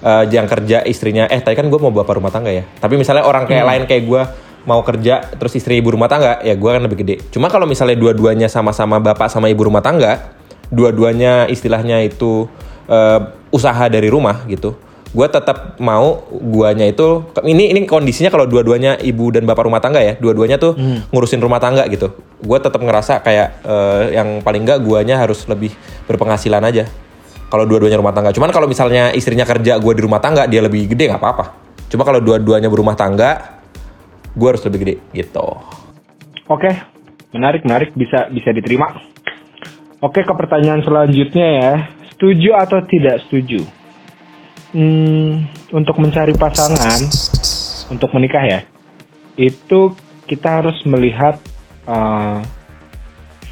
eh, 0.00 0.24
yang 0.30 0.46
kerja 0.46 0.82
istrinya 0.82 1.26
eh 1.26 1.38
tadi 1.38 1.54
kan 1.54 1.66
gue 1.66 1.78
mau 1.78 1.90
bapak 1.90 2.14
rumah 2.14 2.30
tangga 2.30 2.50
ya. 2.50 2.62
Tapi 2.62 2.94
misalnya 2.94 3.22
orang 3.22 3.42
kayak 3.44 3.64
lain 3.64 3.82
kayak 3.84 4.04
gue 4.04 4.22
mau 4.66 4.84
kerja 4.84 5.24
terus 5.32 5.56
istri 5.56 5.78
ibu 5.78 5.90
rumah 5.90 6.06
tangga 6.06 6.42
ya 6.42 6.54
gue 6.54 6.70
kan 6.70 6.82
lebih 6.82 6.98
gede. 7.00 7.14
Cuma 7.30 7.48
kalau 7.48 7.64
misalnya 7.64 7.96
dua-duanya 7.96 8.46
sama-sama 8.46 8.98
bapak 8.98 9.26
sama 9.26 9.48
ibu 9.48 9.64
rumah 9.64 9.80
tangga, 9.80 10.37
dua-duanya 10.68 11.48
istilahnya 11.48 12.04
itu 12.04 12.46
eh, 12.88 13.20
usaha 13.52 13.88
dari 13.88 14.08
rumah 14.12 14.44
gitu. 14.48 14.76
Gue 15.08 15.24
tetap 15.24 15.80
mau 15.80 16.28
guanya 16.28 16.84
itu 16.84 17.24
ini 17.48 17.72
ini 17.72 17.88
kondisinya 17.88 18.28
kalau 18.28 18.44
dua-duanya 18.44 19.00
ibu 19.00 19.32
dan 19.32 19.48
bapak 19.48 19.64
rumah 19.64 19.80
tangga 19.80 20.04
ya, 20.04 20.20
dua-duanya 20.20 20.60
tuh 20.60 20.76
ngurusin 21.08 21.40
rumah 21.40 21.56
tangga 21.56 21.88
gitu. 21.88 22.12
Gue 22.44 22.60
tetap 22.60 22.76
ngerasa 22.76 23.24
kayak 23.24 23.48
eh, 23.64 24.02
yang 24.20 24.44
paling 24.44 24.68
enggak 24.68 24.84
guanya 24.84 25.16
harus 25.16 25.48
lebih 25.48 25.72
berpenghasilan 26.04 26.60
aja. 26.60 26.84
Kalau 27.48 27.64
dua-duanya 27.64 27.96
rumah 27.96 28.12
tangga. 28.12 28.36
Cuman 28.36 28.52
kalau 28.52 28.68
misalnya 28.68 29.08
istrinya 29.16 29.48
kerja, 29.48 29.80
gue 29.80 29.92
di 29.96 30.04
rumah 30.04 30.20
tangga, 30.20 30.44
dia 30.44 30.60
lebih 30.60 30.92
gede 30.92 31.08
nggak 31.08 31.16
apa-apa. 31.16 31.44
Cuma 31.88 32.04
kalau 32.04 32.20
dua-duanya 32.20 32.68
berumah 32.68 32.92
tangga, 32.92 33.56
gue 34.36 34.48
harus 34.52 34.60
lebih 34.68 34.78
gede 34.84 34.94
gitu. 35.16 35.56
Oke, 36.44 36.68
menarik, 37.32 37.64
menarik, 37.64 37.96
bisa 37.96 38.28
bisa 38.28 38.52
diterima. 38.52 38.92
Oke, 39.98 40.22
ke 40.22 40.30
pertanyaan 40.30 40.78
selanjutnya 40.86 41.46
ya, 41.58 41.72
setuju 42.14 42.54
atau 42.54 42.78
tidak 42.86 43.18
setuju? 43.26 43.66
Hmm, 44.70 45.50
untuk 45.74 45.98
mencari 45.98 46.38
pasangan, 46.38 47.02
untuk 47.90 48.14
menikah 48.14 48.44
ya, 48.46 48.60
itu 49.34 49.98
kita 50.30 50.62
harus 50.62 50.78
melihat 50.86 51.42
uh, 51.90 52.38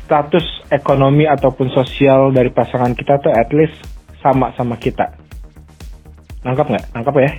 status 0.07 0.47
ekonomi 0.71 1.27
ataupun 1.27 1.67
sosial 1.75 2.31
dari 2.31 2.55
pasangan 2.55 2.95
kita 2.95 3.19
tuh 3.19 3.35
at 3.35 3.51
least 3.51 3.75
sama 4.23 4.55
sama 4.55 4.79
kita. 4.79 5.19
Nangkap 6.47 6.71
nggak? 6.71 6.85
Nangkap 6.95 7.15
ya? 7.27 7.31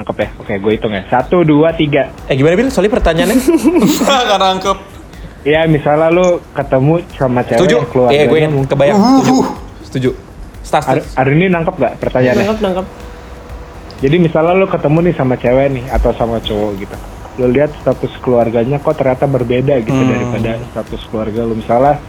Nangkap 0.00 0.16
ya? 0.16 0.28
Oke, 0.40 0.56
gue 0.56 0.72
hitung 0.72 0.96
ya. 0.96 1.04
Satu, 1.12 1.44
dua, 1.44 1.76
tiga. 1.76 2.08
Eh 2.24 2.40
gimana 2.40 2.56
Bil? 2.56 2.72
Soalnya 2.72 2.96
pertanyaannya. 2.96 3.36
Gak 4.32 4.40
nangkep. 4.40 4.91
Ya, 5.42 5.66
misalnya 5.66 6.06
lu 6.08 6.26
ketemu 6.52 6.94
sama 7.12 7.42
cewek 7.42 7.58
Setuju? 7.58 7.76
keluarganya 7.90 8.14
Iya 8.16 8.24
gue 8.24 8.38
yang 8.38 8.52
mungkin- 8.52 8.70
kebayang. 8.70 8.96
Setuju. 8.96 9.36
Setuju. 9.82 10.10
Status. 10.62 10.88
Ar- 10.88 11.06
hari 11.18 11.30
ini 11.34 11.46
nangkep 11.48 11.74
nggak 11.74 11.92
pertanyaannya? 11.98 12.44
nangkep 12.44 12.60
nangkep 12.60 12.86
Jadi 13.98 14.16
misalnya 14.18 14.52
lu 14.52 14.66
ketemu 14.66 14.98
nih 15.00 15.14
sama 15.14 15.34
cewek 15.36 15.66
nih 15.72 15.84
atau 15.88 16.10
sama 16.12 16.38
cowok 16.38 16.70
gitu. 16.76 16.96
Lu 17.36 17.46
lihat 17.48 17.70
status 17.76 18.10
keluarganya 18.18 18.76
kok 18.76 18.94
ternyata 18.94 19.26
berbeda 19.26 19.78
gitu 19.78 19.94
Hmm. 19.94 20.10
daripada 20.10 20.50
status 20.68 21.02
keluarga 21.06 21.40
lu. 21.42 21.54
Misalnya 21.54 22.02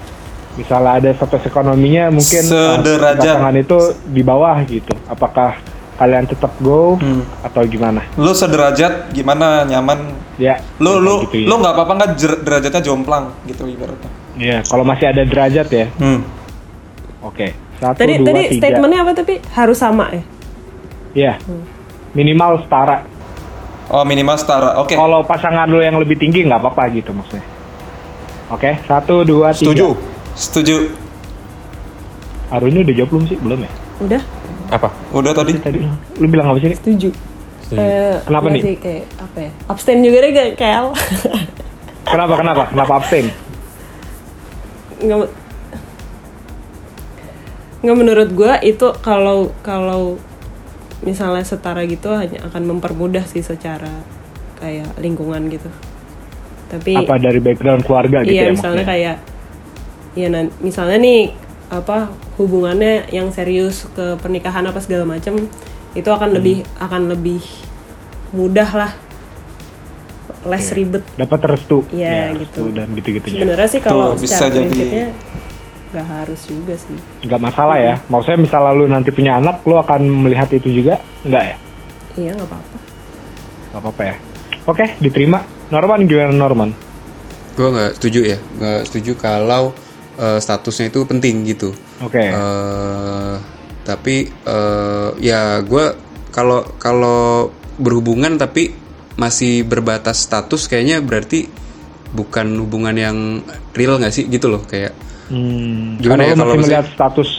misalnya 0.54 0.92
ada 0.96 1.10
status 1.12 1.42
ekonominya 1.44 2.10
mungkin 2.10 2.44
uh, 2.46 2.78
Sederajat. 2.78 3.18
pasangan 3.20 3.56
itu 3.56 3.78
di 4.06 4.22
bawah 4.22 4.58
gitu. 4.64 4.94
Apakah 5.06 5.62
kalian 5.94 6.26
tetap 6.26 6.52
go 6.58 6.98
Hmm. 6.98 7.22
atau 7.42 7.62
gimana? 7.64 8.02
Lu 8.16 8.32
sederajat 8.32 9.12
gimana 9.12 9.62
nyaman? 9.64 10.10
Ya. 10.36 10.58
Lu 10.78 10.98
lu 10.98 11.26
gitu 11.26 11.44
ya. 11.44 11.48
lu 11.48 11.56
nggak 11.58 11.74
apa-apa 11.74 11.94
nggak 11.96 12.12
derajatnya 12.42 12.82
jomplang 12.82 13.30
gitu 13.46 13.66
ibaratnya. 13.66 14.12
Iya, 14.34 14.58
kalau 14.66 14.82
masih 14.82 15.06
ada 15.08 15.22
derajat 15.22 15.68
ya. 15.70 15.86
Hmm. 15.96 16.26
Oke. 17.22 17.54
Satu, 17.78 18.00
tadi 18.00 18.18
dua, 18.18 18.28
tadi 18.28 18.42
tiga. 18.48 18.60
statementnya 18.60 19.00
apa 19.02 19.12
tapi 19.14 19.34
harus 19.52 19.76
sama 19.76 20.06
ya 20.10 20.24
Iya. 21.14 21.34
Minimal 22.14 22.64
setara. 22.64 23.06
Oh 23.88 24.02
minimal 24.02 24.38
setara. 24.38 24.80
Oke. 24.80 24.96
Kalau 24.96 25.22
pasangan 25.22 25.70
lu 25.70 25.78
yang 25.78 25.98
lebih 25.98 26.18
tinggi 26.18 26.42
nggak 26.42 26.58
apa-apa 26.58 26.90
gitu 26.90 27.14
maksudnya. 27.14 27.46
Oke, 28.50 28.82
satu, 28.86 29.22
dua, 29.22 29.50
tiga. 29.52 29.70
Setuju. 29.70 29.88
Setuju. 30.34 30.76
Aru 32.50 32.66
ini 32.68 32.82
udah 32.82 32.94
jawab 32.94 33.10
belum 33.10 33.24
sih? 33.26 33.38
Belum 33.38 33.60
ya? 33.62 33.72
udah 34.02 34.22
Apa? 34.70 34.88
Udah 35.12 35.32
tadi. 35.34 35.58
Tadi 35.58 35.80
lu 36.20 36.26
bilang 36.28 36.52
apa 36.52 36.58
sih? 36.62 36.70
Nik? 36.72 36.78
setuju 36.80 37.10
Eh, 37.74 38.16
Kenapa 38.30 38.54
nih? 38.54 38.62
sih, 38.62 38.76
kayak 38.78 39.06
apa 39.18 39.38
ya 39.50 39.52
abstain 39.66 40.06
juga 40.06 40.18
deh 40.22 40.30
kayak 40.30 40.52
kayak 40.62 40.94
Kenapa, 42.14 42.34
kenapa? 42.38 42.64
Kenapa 42.70 42.94
abstain? 43.02 43.34
nggak 45.02 45.18
nggak 47.84 47.98
menurut 47.98 48.30
gue 48.32 48.54
itu 48.64 48.88
kalau 49.02 49.52
kalau 49.60 50.16
misalnya 51.04 51.44
setara 51.44 51.84
gitu 51.84 52.14
hanya 52.16 52.40
akan 52.48 52.64
mempermudah 52.78 53.28
sih 53.28 53.44
secara 53.44 53.90
kayak 54.62 54.88
lingkungan 55.04 55.52
gitu 55.52 55.68
tapi 56.72 56.96
Apa 56.96 57.20
dari 57.20 57.44
background 57.44 57.84
keluarga 57.84 58.24
gitu 58.24 58.32
iya 58.32 58.48
ya 58.48 58.56
misalnya 58.56 58.86
maksudnya? 58.86 58.88
kayak 58.88 59.16
ya 60.16 60.28
misalnya 60.64 60.98
nih 61.02 61.20
apa 61.68 62.10
hubungannya 62.36 63.08
yang 63.10 63.30
serius 63.30 63.88
ke 63.92 64.18
pernikahan 64.18 64.64
apa 64.64 64.78
segala 64.78 65.06
macam 65.06 65.38
itu 65.94 66.10
akan 66.10 66.30
Hmm. 66.30 66.38
lebih 66.38 66.58
akan 66.78 67.02
lebih 67.08 67.42
mudah 68.32 68.70
lah 68.70 68.92
less 70.44 70.72
ribet 70.72 71.04
Dapat 71.16 71.40
restu. 71.48 71.88
Iya, 71.90 72.10
Ya, 72.10 72.26
gitu. 72.36 72.68
restu 72.68 72.76
Dan 72.76 72.88
gitu-gitu 72.94 73.26
ya. 73.26 73.34
sebenarnya 73.38 73.70
sih 73.70 73.80
kalau 73.80 74.12
Tuh, 74.12 74.20
bisa 74.20 74.36
secara 74.38 74.68
jadi- 74.68 75.14
nggak 75.94 76.08
harus 76.10 76.42
juga 76.44 76.74
sih 76.74 76.98
Nggak 77.24 77.42
masalah 77.42 77.78
ya. 77.78 77.96
Maksudnya 78.04 78.40
misalnya 78.42 78.72
lu 78.74 78.86
nanti 78.88 79.10
punya 79.10 79.38
anak, 79.38 79.62
lu 79.62 79.78
akan 79.78 80.02
melihat 80.20 80.50
itu 80.52 80.70
juga? 80.74 81.00
Nggak 81.24 81.44
ya? 81.46 81.56
iya 82.16 82.32
nggak 82.32 82.46
apa-apa 82.46 82.78
Nggak 83.64 83.82
apa-apa 83.82 84.04
ya. 84.04 84.16
Oke, 84.64 84.86
diterima. 84.98 85.40
Norman 85.68 86.06
gimana 86.06 86.30
Norman? 86.32 86.70
Gue 87.54 87.68
nggak 87.70 87.92
setuju 87.96 88.20
ya, 88.26 88.38
nggak 88.54 88.80
setuju 88.86 89.12
kalau 89.16 89.74
eh, 90.16 90.40
statusnya 90.40 90.90
itu 90.90 91.04
penting 91.04 91.44
gitu. 91.46 91.72
Oke. 92.00 92.22
Eh, 92.22 93.34
tapi 93.84 94.16
eh, 94.28 95.10
ya 95.20 95.60
gue 95.60 95.86
kalau 96.30 96.64
kalau 96.78 97.50
berhubungan 97.76 98.38
tapi 98.38 98.72
masih 99.14 99.62
berbatas 99.64 100.26
status 100.26 100.66
kayaknya 100.66 100.98
berarti 101.00 101.46
bukan 102.14 102.58
hubungan 102.58 102.94
yang 102.94 103.18
real 103.74 103.98
nggak 103.98 104.14
sih 104.14 104.26
gitu 104.26 104.50
loh 104.50 104.62
kayak 104.64 104.94
Hmm, 105.24 105.98
Gimana 105.98 106.28
karena 106.28 106.36
ya 106.36 106.36
kalau 106.36 106.54
melihat 106.60 106.86
status 106.92 107.30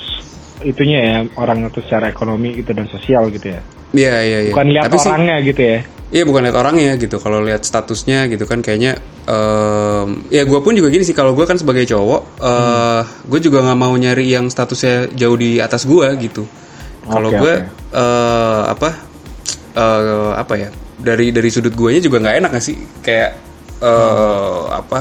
itunya 0.65 0.99
ya 1.05 1.17
orang 1.37 1.69
itu 1.69 1.85
secara 1.85 2.09
ekonomi 2.09 2.57
gitu 2.57 2.73
dan 2.73 2.89
sosial 2.89 3.29
gitu 3.29 3.53
ya. 3.53 3.61
Iya 3.93 4.15
iya 4.25 4.39
iya. 4.49 4.53
Bukan 4.57 4.69
lihat 4.73 4.85
Tapi 4.89 4.97
sih- 4.97 5.11
orangnya 5.13 5.37
gitu 5.45 5.61
ya. 5.63 5.79
Iya 6.15 6.23
bukan 6.23 6.47
lihat 6.47 6.55
orangnya 6.55 6.95
gitu. 6.95 7.19
Kalau 7.19 7.43
lihat 7.43 7.67
statusnya 7.67 8.31
gitu 8.31 8.47
kan 8.47 8.63
kayaknya 8.63 9.03
em, 9.27 10.23
ya 10.31 10.47
gue 10.47 10.61
pun 10.63 10.71
juga 10.79 10.87
gini 10.87 11.03
sih. 11.03 11.11
Kalau 11.11 11.35
gue 11.35 11.43
kan 11.43 11.59
sebagai 11.59 11.83
cowok, 11.91 12.39
eh 12.39 13.03
gue 13.27 13.41
juga 13.43 13.67
nggak 13.67 13.79
mau 13.83 13.91
nyari 13.99 14.31
yang 14.31 14.47
statusnya 14.47 15.11
jauh 15.19 15.35
di 15.35 15.59
atas 15.59 15.83
gue 15.83 16.07
gitu. 16.23 16.47
Kalau 17.03 17.35
Oke, 17.35 17.39
gue 17.43 17.53
oke. 17.67 17.99
eh 17.99 18.63
apa 18.71 18.89
eh 19.75 20.33
apa 20.39 20.55
ya 20.55 20.69
dari 21.03 21.35
dari 21.35 21.51
sudut 21.51 21.75
gue 21.75 21.99
juga 21.99 22.23
nggak 22.23 22.37
enak 22.39 22.51
gak 22.55 22.65
sih 22.65 22.79
kayak 23.03 23.31
eh 23.83 24.63
apa 24.71 24.99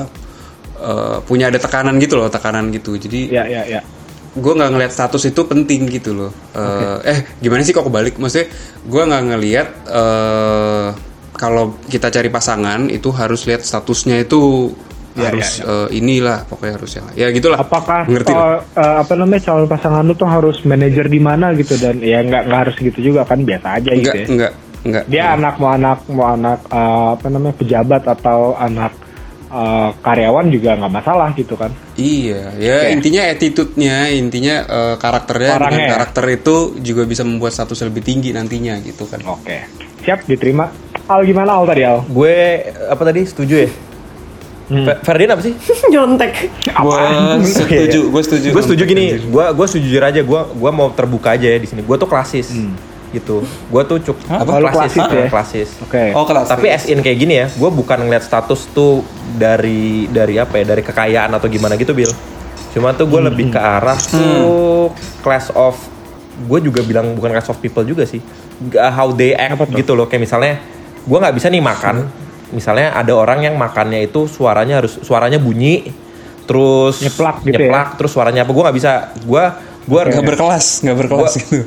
eh, 0.82 1.18
punya 1.30 1.54
ada 1.54 1.62
tekanan 1.62 2.02
gitu 2.02 2.18
loh 2.18 2.28
tekanan 2.34 2.74
gitu. 2.74 2.98
Jadi 2.98 3.30
Ya, 3.30 3.46
ya, 3.46 3.62
ya. 3.70 3.82
Gue 4.34 4.54
nggak 4.54 4.72
ngelihat 4.74 4.92
status 4.92 5.24
itu 5.26 5.42
penting 5.46 5.86
gitu 5.88 6.12
loh. 6.12 6.32
Eh, 6.54 6.98
eh 7.06 7.20
gimana 7.38 7.62
sih 7.62 7.72
kok 7.72 7.86
kebalik? 7.86 8.18
Maksudnya 8.18 8.50
gue 8.84 9.04
nggak 9.06 9.24
ngelihat 9.30 9.68
eh 9.88 10.88
kalau 11.34 11.76
kita 11.86 12.08
cari 12.10 12.30
pasangan 12.30 12.88
itu 12.90 13.10
harus 13.10 13.46
lihat 13.46 13.62
statusnya 13.62 14.22
itu 14.22 14.74
Ya, 15.14 15.30
harus 15.30 15.62
ya, 15.62 15.70
eh, 15.70 16.02
inilah 16.02 16.42
pokoknya 16.50 16.74
harus 16.74 16.92
yang 16.98 17.06
ya 17.14 17.30
gitulah. 17.30 17.62
Apakah 17.62 18.10
ngerti 18.10 18.34
lah. 18.34 18.66
eh, 18.66 18.82
eh, 18.82 18.96
apa 19.06 19.14
namanya 19.14 19.42
calon 19.46 19.70
pasangan 19.70 20.02
lu 20.02 20.18
tuh 20.18 20.26
harus 20.26 20.58
manajer 20.66 21.06
di 21.06 21.22
mana 21.22 21.54
gitu 21.54 21.78
dan 21.78 22.02
ya 22.02 22.26
nggak 22.26 22.50
nggak 22.50 22.60
harus 22.66 22.76
gitu 22.82 23.14
juga 23.14 23.22
kan 23.22 23.46
biasa 23.46 23.78
aja 23.78 23.94
gitu 23.94 24.10
Enggak 24.10 24.18
ya. 24.18 24.26
enggak 24.34 24.52
enggak. 24.82 25.04
Dia 25.06 25.24
anak 25.38 25.62
mau 25.62 25.70
anak 25.70 26.00
mau 26.10 26.34
anak 26.34 26.66
eh, 26.66 27.08
apa 27.14 27.28
namanya 27.30 27.56
pejabat 27.62 28.04
atau 28.10 28.58
anak 28.58 28.90
eh, 29.54 29.90
karyawan 30.02 30.50
juga 30.50 30.74
nggak 30.74 30.94
masalah 30.94 31.30
gitu 31.38 31.54
kan. 31.54 31.70
Iya, 31.94 32.58
ya 32.58 32.78
intinya 32.90 33.22
attitude-nya, 33.30 34.10
intinya 34.10 34.56
eh, 34.66 34.96
karakternya 34.98 35.52
Orangnya 35.54 35.70
dengan 35.70 35.86
ya? 35.86 35.92
karakter 35.94 36.26
itu 36.34 36.56
juga 36.82 37.06
bisa 37.06 37.22
membuat 37.22 37.54
status 37.54 37.86
lebih 37.86 38.02
tinggi 38.02 38.34
nantinya 38.34 38.82
gitu 38.82 39.06
kan. 39.06 39.22
Oke. 39.30 39.70
Siap 40.04 40.26
diterima. 40.26 40.68
Al 41.06 41.22
gimana 41.24 41.56
Al 41.62 41.70
tadi 41.70 41.86
Al? 41.86 42.02
Gue 42.10 42.66
apa 42.90 43.02
tadi 43.06 43.22
setuju 43.24 43.56
ya? 43.62 43.70
Hmm. 44.64 44.88
Fe- 44.88 45.00
Ferdian 45.04 45.36
apa 45.36 45.44
sih? 45.44 45.54
nyontek 45.94 46.32
Gue 46.80 47.04
setuju. 47.44 48.00
Gue 48.10 48.22
setuju. 48.24 48.48
gue 48.56 48.64
setuju 48.64 48.84
gini, 48.88 49.06
gue 49.20 49.46
gue 49.54 49.66
setuju 49.68 49.86
jujur 49.92 50.04
aja, 50.04 50.22
gue 50.24 50.42
gua 50.56 50.72
mau 50.72 50.88
terbuka 50.96 51.36
aja 51.36 51.52
ya 51.52 51.60
di 51.60 51.68
sini. 51.68 51.84
Gue 51.84 52.00
tuh 52.00 52.08
klasis, 52.08 52.48
gitu. 53.14 53.46
Gue 53.70 53.82
tuh 53.84 54.02
cukup 54.02 54.20
Apa? 54.28 54.58
Lu 54.58 54.68
klasis 54.68 54.98
ya? 55.00 55.30
klasis. 55.30 55.70
Oke. 55.80 56.12
Oh 56.12 56.26
kelas. 56.26 56.50
Tapi 56.50 56.68
as 56.68 56.84
in 56.86 57.00
kayak 57.00 57.18
gini 57.18 57.34
ya, 57.38 57.48
gue 57.48 57.70
bukan 57.70 58.02
ngeliat 58.02 58.22
status 58.22 58.68
tuh 58.68 59.06
dari 59.32 60.10
dari 60.10 60.36
apa 60.36 60.58
ya, 60.58 60.66
dari 60.68 60.82
kekayaan 60.82 61.32
atau 61.32 61.46
gimana 61.46 61.74
gitu, 61.76 61.94
Bill. 61.94 62.10
Cuma 62.74 62.92
tuh 62.92 63.06
gue 63.06 63.22
lebih 63.22 63.48
ke 63.48 63.60
arah 63.60 63.96
tuh 63.96 64.90
class 65.22 65.54
of, 65.54 65.78
gue 66.44 66.60
juga 66.60 66.82
bilang 66.82 67.14
bukan 67.14 67.30
class 67.32 67.48
of 67.48 67.58
people 67.58 67.86
juga 67.86 68.02
sih, 68.04 68.18
G- 68.64 68.82
how 68.82 69.14
they 69.14 69.32
act 69.32 69.54
Apa 69.54 69.70
tuh? 69.70 69.78
gitu 69.78 69.94
loh. 69.94 70.10
Kayak 70.10 70.26
misalnya, 70.26 70.54
gue 71.00 71.18
nggak 71.18 71.36
bisa 71.38 71.48
nih 71.48 71.62
makan. 71.62 72.10
Misalnya 72.50 72.94
ada 72.94 73.14
orang 73.14 73.42
yang 73.42 73.56
makannya 73.56 74.04
itu 74.04 74.26
suaranya 74.26 74.82
harus 74.82 74.98
suaranya 75.00 75.38
bunyi, 75.38 75.90
terus 76.44 76.98
Nyeplak 77.00 77.42
gitu 77.42 77.50
ya? 77.50 77.70
nyeplak, 77.70 77.88
terus 77.98 78.12
suaranya 78.12 78.42
apa? 78.42 78.52
Gue 78.52 78.64
nggak 78.66 78.78
bisa. 78.78 78.92
Gue 79.22 79.44
gue 79.84 80.00
Nggak 80.00 80.24
berkelas, 80.26 80.66
nggak 80.82 80.98
berkelas 80.98 81.32
Gua- 81.34 81.42
gitu. 81.42 81.58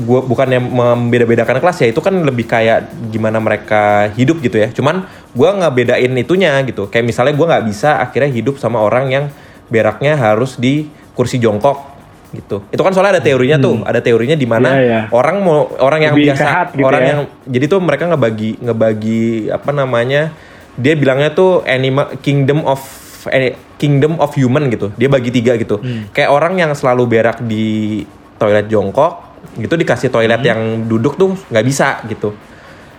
gue 0.00 0.20
bukannya 0.22 0.60
membeda-bedakan 0.60 1.58
kelas 1.58 1.76
ya 1.78 1.88
itu 1.88 1.98
kan 1.98 2.14
lebih 2.16 2.46
kayak 2.46 2.78
gimana 3.08 3.38
mereka 3.38 3.82
hidup 4.12 4.38
gitu 4.38 4.56
ya 4.56 4.70
cuman 4.70 5.02
gue 5.28 5.50
ngebedain 5.52 6.14
itunya 6.14 6.54
gitu 6.62 6.86
kayak 6.86 7.02
misalnya 7.04 7.34
gue 7.34 7.46
nggak 7.46 7.64
bisa 7.66 7.98
akhirnya 7.98 8.30
hidup 8.30 8.54
sama 8.56 8.78
orang 8.78 9.10
yang 9.10 9.24
beraknya 9.66 10.14
harus 10.14 10.54
di 10.56 10.86
kursi 11.12 11.36
jongkok 11.36 11.90
gitu 12.30 12.62
itu 12.64 12.78
kan 12.78 12.94
soalnya 12.94 13.18
ada 13.18 13.24
teorinya 13.24 13.58
tuh 13.58 13.82
ada 13.82 13.98
teorinya 13.98 14.34
di 14.34 14.46
mana 14.46 14.70
Iya, 14.72 14.80
iya. 14.80 15.00
orang 15.10 15.42
mau 15.42 15.66
orang 15.76 16.00
yang 16.00 16.14
Lebih 16.14 16.26
biasa 16.30 16.38
sehat 16.40 16.66
gitu 16.72 16.86
orang 16.86 17.02
ya. 17.02 17.08
yang 17.08 17.20
jadi 17.44 17.64
tuh 17.66 17.80
mereka 17.82 18.04
ngebagi 18.06 18.50
ngebagi 18.62 19.22
apa 19.50 19.70
namanya 19.70 20.30
dia 20.78 20.94
bilangnya 20.94 21.34
tuh 21.34 21.66
animal 21.66 22.14
kingdom 22.22 22.62
of 22.62 22.78
eh, 23.26 23.52
kingdom 23.76 24.16
of 24.16 24.32
human 24.32 24.66
gitu 24.66 24.88
dia 24.94 25.06
bagi 25.06 25.28
tiga 25.28 25.54
gitu 25.54 25.76
Hmm. 25.76 26.08
kayak 26.10 26.28
orang 26.28 26.56
yang 26.56 26.72
selalu 26.72 27.04
berak 27.10 27.40
di 27.40 28.00
toilet 28.34 28.64
jongkok 28.66 29.20
gitu 29.54 29.74
dikasih 29.74 30.08
toilet 30.08 30.38
Hmm. 30.38 30.48
yang 30.48 30.60
duduk 30.86 31.14
tuh 31.14 31.36
nggak 31.46 31.64
bisa 31.64 32.00
gitu 32.06 32.32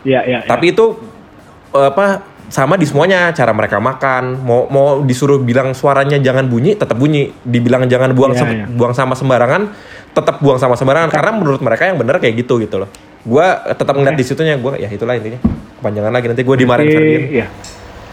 Ya, 0.02 0.22
ya, 0.22 0.42
ya. 0.42 0.48
tapi 0.48 0.72
itu 0.72 0.98
eh, 1.72 1.88
apa 1.88 2.22
sama 2.46 2.76
di 2.76 2.84
semuanya 2.84 3.32
cara 3.32 3.50
mereka 3.50 3.80
makan 3.80 4.36
mau 4.38 4.68
mau 4.68 5.00
disuruh 5.00 5.40
bilang 5.40 5.72
suaranya 5.72 6.20
jangan 6.20 6.46
bunyi 6.46 6.76
tetap 6.76 6.94
bunyi 6.94 7.32
dibilang 7.42 7.88
jangan 7.88 8.12
buang 8.12 8.36
sem- 8.36 8.52
iya. 8.52 8.66
buang 8.68 8.92
sama 8.92 9.16
sembarangan 9.16 9.72
tetap 10.12 10.38
buang 10.40 10.60
sama 10.60 10.76
sembarangan 10.76 11.08
karena 11.08 11.32
menurut 11.32 11.64
mereka 11.64 11.88
yang 11.88 11.96
bener 11.96 12.20
kayak 12.20 12.36
gitu 12.38 12.60
gitu 12.60 12.76
loh 12.78 12.92
gua 13.24 13.56
tetap 13.72 13.96
ngeliat 13.96 14.14
di 14.14 14.26
situnya 14.26 14.58
gua 14.58 14.76
ya 14.76 14.86
itulah 14.86 15.16
intinya 15.16 15.40
kepanjangan 15.80 16.12
lagi 16.12 16.26
nanti 16.28 16.44
gua 16.44 16.56
dimarahin 16.58 16.92
Ferdian 16.92 17.24
ya. 17.32 17.48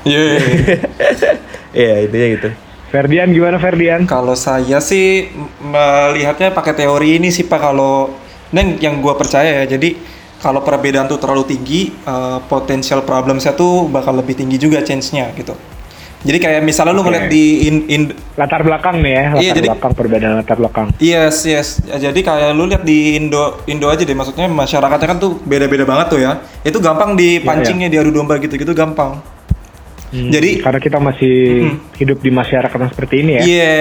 Iya. 0.07 0.23
Iya 1.73 2.05
intinya 2.09 2.29
gitu. 2.37 2.49
Ferdian 2.89 3.29
gimana 3.29 3.61
Ferdian? 3.61 4.09
Kalau 4.09 4.33
saya 4.33 4.81
sih 4.81 5.29
melihatnya 5.61 6.57
pakai 6.57 6.73
teori 6.73 7.21
ini 7.21 7.29
sih 7.29 7.45
Pak 7.45 7.61
kalau 7.61 8.17
ini 8.49 8.81
yang, 8.81 9.05
gue 9.05 9.13
percaya 9.13 9.61
ya. 9.61 9.77
Jadi 9.77 9.93
kalau 10.41 10.65
perbedaan 10.65 11.05
tuh 11.05 11.21
terlalu 11.21 11.45
tinggi, 11.45 11.93
eh, 11.93 12.39
potensial 12.49 13.05
problem 13.05 13.37
saya 13.37 13.53
tuh 13.53 13.93
bakal 13.93 14.17
lebih 14.17 14.33
tinggi 14.41 14.57
juga 14.57 14.81
chance-nya 14.81 15.29
gitu. 15.37 15.53
Jadi 16.19 16.39
kayak 16.43 16.67
misalnya 16.67 16.99
lu 16.99 17.07
Oke. 17.07 17.15
ngeliat 17.15 17.27
di 17.31 17.69
in, 17.71 17.77
in- 17.87 18.15
Latar 18.35 18.67
belakang 18.67 18.99
nih 18.99 19.13
ya, 19.15 19.25
latar 19.31 19.43
Iya, 19.45 19.53
jadi- 19.55 19.71
belakang 19.71 19.93
perbedaan 19.95 20.35
latar 20.43 20.57
belakang. 20.59 20.87
Yes, 20.99 21.47
yes. 21.47 21.79
Jadi 21.87 22.27
kayak 22.27 22.59
lu 22.59 22.67
lihat 22.67 22.83
di 22.83 23.15
Indo 23.15 23.63
Indo 23.71 23.87
aja 23.87 24.03
deh 24.03 24.17
maksudnya 24.19 24.51
masyarakatnya 24.51 25.07
kan 25.15 25.19
tuh 25.23 25.39
beda-beda 25.47 25.87
banget 25.87 26.07
tuh 26.11 26.19
ya. 26.19 26.43
Itu 26.67 26.83
gampang 26.83 27.15
dipancingnya 27.15 27.87
diadu 27.87 28.11
domba 28.11 28.35
gitu-gitu 28.43 28.75
gampang. 28.75 29.23
Hmm, 30.09 30.33
Jadi- 30.33 30.65
karena 30.65 30.81
kita 30.81 30.99
masih 30.99 31.37
hidup 31.95 32.19
di 32.19 32.31
masyarakat 32.33 32.75
yang 32.75 32.93
seperti 32.93 33.15
ini 33.21 33.33
ya. 33.37 33.43
Iya, 33.45 33.73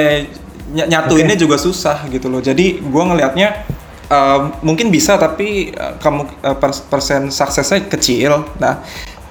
ny- 0.75 0.87
nyatuinnya 0.91 1.35
juga 1.35 1.55
susah 1.55 2.03
gitu 2.07 2.27
loh. 2.27 2.43
Jadi 2.43 2.83
gua 2.83 3.07
ngelihatnya 3.07 3.63
eh, 4.07 4.39
mungkin 4.59 4.87
bisa 4.87 5.15
tapi 5.15 5.71
eh, 5.71 5.93
kamu 5.99 6.21
eh, 6.43 6.55
pers- 6.55 6.83
persen 6.83 7.27
suksesnya 7.27 7.87
kecil. 7.87 8.43
Nah, 8.55 8.83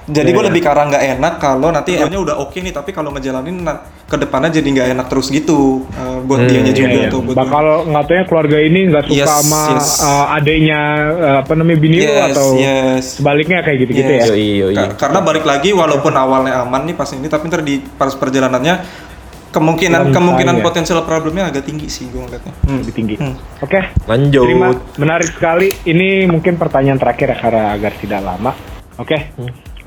jadi 0.07 0.23
Iya, 0.23 0.33
gue 0.33 0.39
iya. 0.39 0.49
lebih 0.49 0.61
karena 0.63 0.83
nggak 0.87 1.03
enak 1.13 1.33
kalau 1.35 1.67
nanti 1.67 1.89
emangnya 1.93 2.21
udah 2.21 2.35
oke 2.39 2.55
nih 2.55 2.71
tapi 2.71 2.89
kalau 2.89 3.11
ngejalanin 3.11 3.59
ke 4.03 4.15
depannya 4.15 4.49
jadi 4.49 4.63
nggak 4.65 4.87
enak 4.95 5.05
terus 5.07 5.27
gitu 5.27 5.83
eh, 5.91 6.17
buat 6.23 6.39
Hmm, 6.39 6.47
dianya 6.47 6.71
iya, 6.71 6.79
juga 6.79 6.87
Iya, 6.97 7.07
tuh. 7.07 7.21
buat 7.21 7.35
Bakal 7.35 7.65
nggak 7.85 8.03
tahu 8.03 8.15
ya 8.15 8.23
keluarga 8.23 8.57
ini 8.57 8.79
nggak 8.87 9.03
suka 9.05 9.17
Yes, 9.17 9.27
sama 9.29 9.63
yes. 9.69 9.89
uh, 9.99 10.25
adanya 10.31 10.79
uh, 11.11 11.35
apa 11.41 11.51
namanya 11.53 11.77
bini 11.77 11.97
lu 11.99 12.07
Yes, 12.07 12.23
atau 12.31 12.47
yes. 12.55 13.03
sebaliknya 13.13 13.59
kayak 13.59 13.77
gitu-gitu 13.83 14.07
Yes. 14.09 14.21
ya. 14.21 14.25
Yoi, 14.31 14.47
yoi. 14.57 14.75
Ka- 14.77 14.95
Karena 14.97 15.19
balik 15.19 15.43
lagi 15.43 15.69
walaupun 15.71 16.13
awalnya 16.13 16.63
aman 16.63 16.81
nih 16.83 16.95
pas 16.95 17.09
ini 17.09 17.27
tapi 17.27 17.43
ntar 17.45 17.59
di 17.61 17.83
pas 17.93 18.09
perjalanannya 18.09 19.05
kemungkinan 19.47 20.11
kemungkinan 20.11 20.55
ya. 20.55 20.63
potensial 20.63 21.03
problemnya 21.03 21.47
agak 21.47 21.65
tinggi 21.65 21.87
sih 21.87 22.07
gue 22.07 22.19
ngeliatnya. 22.19 22.53
Hmm. 22.63 22.79
Lebih 22.79 22.93
tinggi. 22.93 23.15
Hmm. 23.17 23.35
Oke. 23.59 23.79
Lanjut. 24.05 24.43
Terima, 24.45 24.67
menarik 24.95 25.29
sekali. 25.29 25.67
Ini 25.83 26.27
mungkin 26.27 26.55
pertanyaan 26.55 26.95
terakhir 26.95 27.27
ya 27.27 27.37
karena 27.37 27.63
agar 27.73 27.91
tidak 27.97 28.21
lama. 28.21 28.51
Oke. 28.95 29.35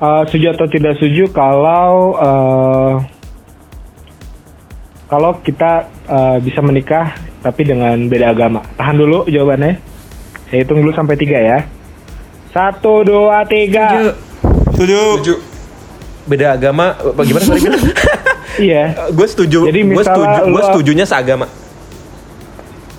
Uh, 0.01 0.25
setuju 0.25 0.57
atau 0.57 0.65
tidak 0.65 0.97
setuju 0.97 1.29
kalau 1.29 2.17
uh, 2.17 3.05
kalau 5.13 5.37
kita 5.45 5.93
uh, 6.09 6.41
bisa 6.41 6.65
menikah 6.65 7.13
tapi 7.45 7.69
dengan 7.69 8.01
beda 8.09 8.33
agama? 8.33 8.65
Tahan 8.81 8.97
dulu 8.97 9.29
jawabannya. 9.29 9.77
Saya 10.49 10.65
hitung 10.65 10.81
dulu 10.81 10.97
sampai 10.97 11.21
tiga 11.21 11.37
ya. 11.37 11.59
Satu, 12.51 13.05
dua, 13.05 13.45
tiga. 13.45 14.17
Setuju. 14.73 15.37
Beda 16.25 16.57
agama 16.57 16.97
apa 16.97 17.21
gimana 17.21 17.45
tadi 17.45 17.61
bilang? 17.69 17.85
Iya. 18.61 19.09
gue 19.15 19.27
setuju. 19.31 19.69
Jadi 19.73 19.81
gue 19.89 19.95
misalnya 19.97 20.37
setuju. 20.37 20.53
Gue 20.53 20.63
setujunya 20.69 21.05
seagama. 21.09 21.47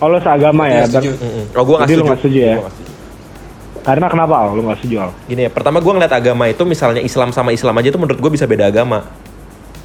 Oh, 0.01 0.09
lo 0.09 0.17
seagama 0.17 0.65
ya? 0.65 0.73
Iya, 0.73 0.85
setuju. 0.89 1.11
Mm-mm. 1.21 1.45
Oh 1.53 1.63
gue 1.65 1.75
nggak 1.77 1.89
Jadi 1.89 1.93
lu 1.93 2.01
setuju. 2.01 2.09
nggak 2.09 2.19
setuju 2.21 2.39
ya? 2.39 2.55
Gua 2.57 2.69
setuju. 2.71 2.90
Karena 3.81 4.07
kenapa? 4.07 4.45
Lo 4.53 4.61
nggak 4.61 4.79
setuju? 4.81 4.95
Al? 5.05 5.11
Gini 5.25 5.45
ya, 5.45 5.51
pertama 5.51 5.81
gue 5.81 5.91
ngeliat 5.91 6.13
agama 6.13 6.45
itu 6.47 6.63
misalnya 6.63 7.01
Islam 7.01 7.33
sama 7.33 7.49
Islam 7.49 7.73
aja 7.77 7.89
tuh 7.89 7.99
menurut 8.01 8.19
gue 8.21 8.31
bisa 8.33 8.45
beda 8.45 8.69
agama. 8.69 9.05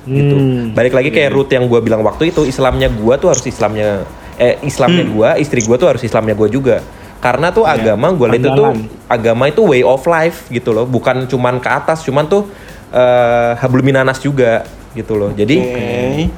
gitu. 0.06 0.36
Hmm. 0.38 0.70
Balik 0.72 0.94
lagi 0.94 1.10
kayak 1.10 1.30
root 1.34 1.50
yang 1.50 1.66
gue 1.66 1.80
bilang 1.82 2.00
waktu 2.06 2.30
itu 2.30 2.46
Islamnya 2.46 2.88
gue 2.88 3.14
tuh 3.18 3.28
harus 3.34 3.42
Islamnya 3.44 4.06
eh 4.38 4.62
Islamnya 4.62 5.04
gue, 5.04 5.28
istri 5.42 5.60
gue 5.66 5.76
tuh 5.76 5.88
harus 5.90 6.02
Islamnya 6.06 6.38
gue 6.38 6.48
juga. 6.48 6.80
Karena 7.18 7.50
tuh 7.50 7.66
agama 7.66 8.14
gue 8.14 8.26
lihat 8.30 8.40
itu 8.46 8.50
tuh 8.54 8.70
agama 9.10 9.50
itu 9.50 9.60
way 9.66 9.82
of 9.82 10.06
life 10.06 10.46
gitu 10.48 10.70
loh, 10.70 10.86
bukan 10.86 11.26
cuman 11.26 11.58
ke 11.58 11.68
atas, 11.68 12.06
cuman 12.06 12.24
tuh 12.30 12.46
eh 12.94 13.52
hablum 13.58 13.82
minanas 13.82 14.22
juga 14.22 14.62
gitu 14.94 15.18
loh. 15.18 15.34
Jadi 15.34 15.58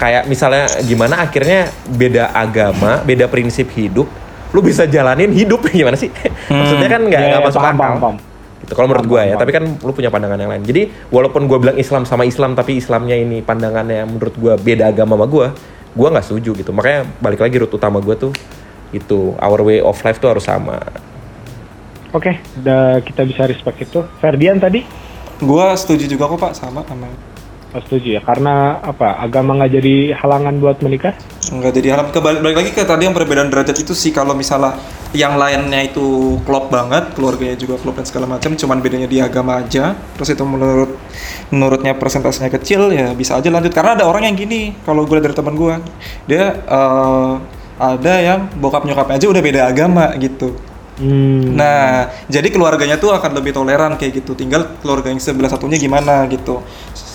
kayak 0.00 0.24
misalnya 0.26 0.64
gimana 0.80 1.20
akhirnya 1.20 1.68
beda 1.92 2.32
agama, 2.32 3.04
beda 3.04 3.28
prinsip 3.28 3.68
hidup, 3.76 4.08
lu 4.52 4.60
bisa 4.64 4.88
jalanin 4.88 5.30
hidup 5.30 5.64
gimana 5.74 5.96
sih? 5.98 6.08
Maksudnya 6.48 6.88
kan 6.88 7.02
nggak 7.04 7.20
nggak 7.20 7.40
ya, 7.42 7.46
masuk 7.46 7.60
paham, 7.60 7.76
akal. 7.76 7.82
paham, 7.82 7.98
paham. 8.00 8.16
Gitu. 8.58 8.72
Kalau 8.74 8.86
menurut 8.90 9.06
gue 9.06 9.20
ya, 9.20 9.26
paham, 9.32 9.40
tapi 9.40 9.50
kan 9.54 9.64
lu 9.80 9.92
punya 9.94 10.10
pandangan 10.10 10.38
yang 10.38 10.50
lain. 10.50 10.62
Jadi 10.64 10.82
walaupun 11.12 11.46
gue 11.46 11.58
bilang 11.60 11.76
Islam 11.78 12.02
sama 12.04 12.24
Islam, 12.24 12.56
tapi 12.56 12.76
Islamnya 12.80 13.16
ini 13.16 13.40
pandangannya 13.40 14.04
menurut 14.08 14.34
gue 14.36 14.54
beda 14.60 14.90
agama 14.92 15.14
sama 15.16 15.26
gue, 15.28 15.46
gue 15.94 16.08
nggak 16.08 16.24
setuju 16.24 16.50
gitu. 16.58 16.70
Makanya 16.72 17.06
balik 17.20 17.40
lagi 17.44 17.56
root 17.60 17.72
utama 17.72 18.00
gue 18.00 18.16
tuh 18.16 18.32
itu 18.88 19.36
our 19.36 19.60
way 19.60 19.84
of 19.84 19.96
life 20.00 20.16
tuh 20.16 20.32
harus 20.32 20.48
sama. 20.48 20.80
Oke, 22.08 22.40
udah 22.64 23.04
kita 23.04 23.20
bisa 23.28 23.44
respect 23.44 23.84
itu. 23.84 24.00
Ferdian 24.16 24.56
tadi? 24.56 24.80
Gua 25.38 25.76
setuju 25.76 26.08
juga 26.08 26.26
kok 26.26 26.40
Pak 26.40 26.52
sama 26.56 26.82
sama 26.82 27.06
Oh, 27.68 27.84
setuju 27.84 28.16
ya, 28.16 28.20
karena 28.24 28.80
apa? 28.80 29.20
Agama 29.20 29.52
nggak 29.60 29.72
jadi 29.76 30.16
halangan 30.16 30.56
buat 30.56 30.80
menikah? 30.80 31.12
Enggak 31.52 31.76
jadi 31.76 31.92
halam 31.92 32.08
kebalik 32.08 32.40
balik 32.40 32.56
lagi 32.64 32.70
ke 32.72 32.80
tadi 32.80 33.04
yang 33.04 33.12
perbedaan 33.12 33.52
derajat 33.52 33.76
itu 33.76 33.92
sih 33.92 34.08
kalau 34.08 34.32
misalnya 34.32 34.80
yang 35.12 35.36
lainnya 35.36 35.84
itu 35.84 36.40
klop 36.48 36.72
banget, 36.72 37.12
keluarganya 37.12 37.60
juga 37.60 37.76
klop 37.76 38.00
dan 38.00 38.08
segala 38.08 38.24
macam, 38.24 38.56
cuman 38.56 38.80
bedanya 38.80 39.04
di 39.04 39.20
agama 39.20 39.60
aja. 39.60 39.92
Terus 40.16 40.32
itu 40.32 40.44
menurut 40.48 40.96
menurutnya 41.52 41.92
persentasenya 41.92 42.48
kecil 42.56 42.88
ya 42.88 43.12
bisa 43.12 43.36
aja 43.36 43.52
lanjut 43.52 43.72
karena 43.72 44.00
ada 44.00 44.04
orang 44.08 44.28
yang 44.28 44.36
gini 44.36 44.76
kalau 44.84 45.08
gue 45.08 45.16
dari 45.16 45.32
teman 45.32 45.56
gue 45.56 45.80
dia 46.28 46.60
eh, 46.60 47.32
ada 47.80 48.14
yang 48.20 48.48
bokap 48.60 48.84
nyokapnya 48.84 49.16
aja 49.16 49.26
udah 49.28 49.42
beda 49.44 49.60
agama 49.68 50.12
gitu. 50.16 50.56
Hmm. 50.98 51.54
Nah, 51.54 52.10
jadi 52.26 52.50
keluarganya 52.50 52.98
tuh 52.98 53.14
akan 53.14 53.38
lebih 53.38 53.54
toleran 53.54 53.94
kayak 53.94 54.18
gitu. 54.18 54.34
Tinggal 54.34 54.82
keluarga 54.82 55.14
yang 55.14 55.22
sebelah 55.22 55.46
satunya 55.46 55.78
gimana 55.78 56.26
gitu. 56.26 56.58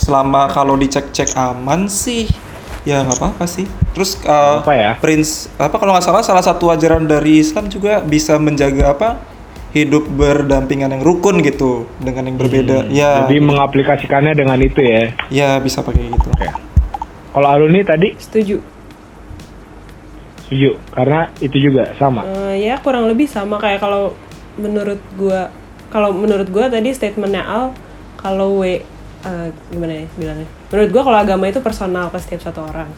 Selama 0.04 0.52
kalau 0.52 0.76
dicek-cek 0.76 1.32
aman 1.40 1.88
sih, 1.88 2.28
ya 2.84 3.08
nggak 3.08 3.24
apa-apa 3.24 3.48
sih. 3.48 3.64
Terus 3.96 4.20
uh, 4.28 4.60
Apa 4.60 4.76
ya? 4.76 4.92
Prince 5.00 5.48
apa 5.56 5.80
kalau 5.80 5.96
nggak 5.96 6.04
salah 6.04 6.24
salah 6.26 6.44
satu 6.44 6.68
ajaran 6.68 7.08
dari 7.08 7.40
Islam 7.40 7.72
juga 7.72 8.04
bisa 8.04 8.36
menjaga 8.36 8.92
apa 8.92 9.10
hidup 9.74 10.06
berdampingan 10.06 10.94
yang 10.94 11.02
rukun 11.02 11.42
gitu 11.42 11.90
dengan 11.98 12.30
yang 12.30 12.38
berbeda. 12.38 12.94
Ya, 12.94 13.26
Jadi 13.26 13.42
mengaplikasikannya 13.42 14.38
dengan 14.38 14.62
itu 14.62 14.80
ya. 14.86 15.18
ya 15.34 15.50
bisa 15.58 15.82
pakai 15.82 16.14
gitu. 16.14 16.30
Kalau 17.34 17.48
Aluni 17.50 17.82
tadi 17.82 18.14
Setuju. 18.14 18.62
setuju, 20.46 20.78
karena 20.94 21.34
itu 21.42 21.58
juga 21.58 21.90
sama. 21.98 22.22
Eh, 22.54 22.70
ya 22.70 22.78
kurang 22.78 23.10
lebih 23.10 23.26
sama 23.26 23.58
kayak 23.58 23.82
kalau 23.82 24.14
menurut 24.54 25.02
gua 25.18 25.50
kalau 25.90 26.14
menurut 26.14 26.46
gua 26.54 26.70
tadi 26.70 26.94
statementnya 26.94 27.42
Al 27.42 27.74
kalau 28.22 28.62
w 28.62 28.86
eh, 29.24 29.48
gimana 29.72 29.94
ya 29.94 30.06
bilangnya 30.16 30.48
menurut 30.70 30.90
gua 30.92 31.04
kalau 31.04 31.18
agama 31.20 31.44
itu 31.48 31.60
personal 31.60 32.08
ke 32.08 32.18
setiap 32.20 32.42
satu 32.44 32.64
orang 32.64 32.90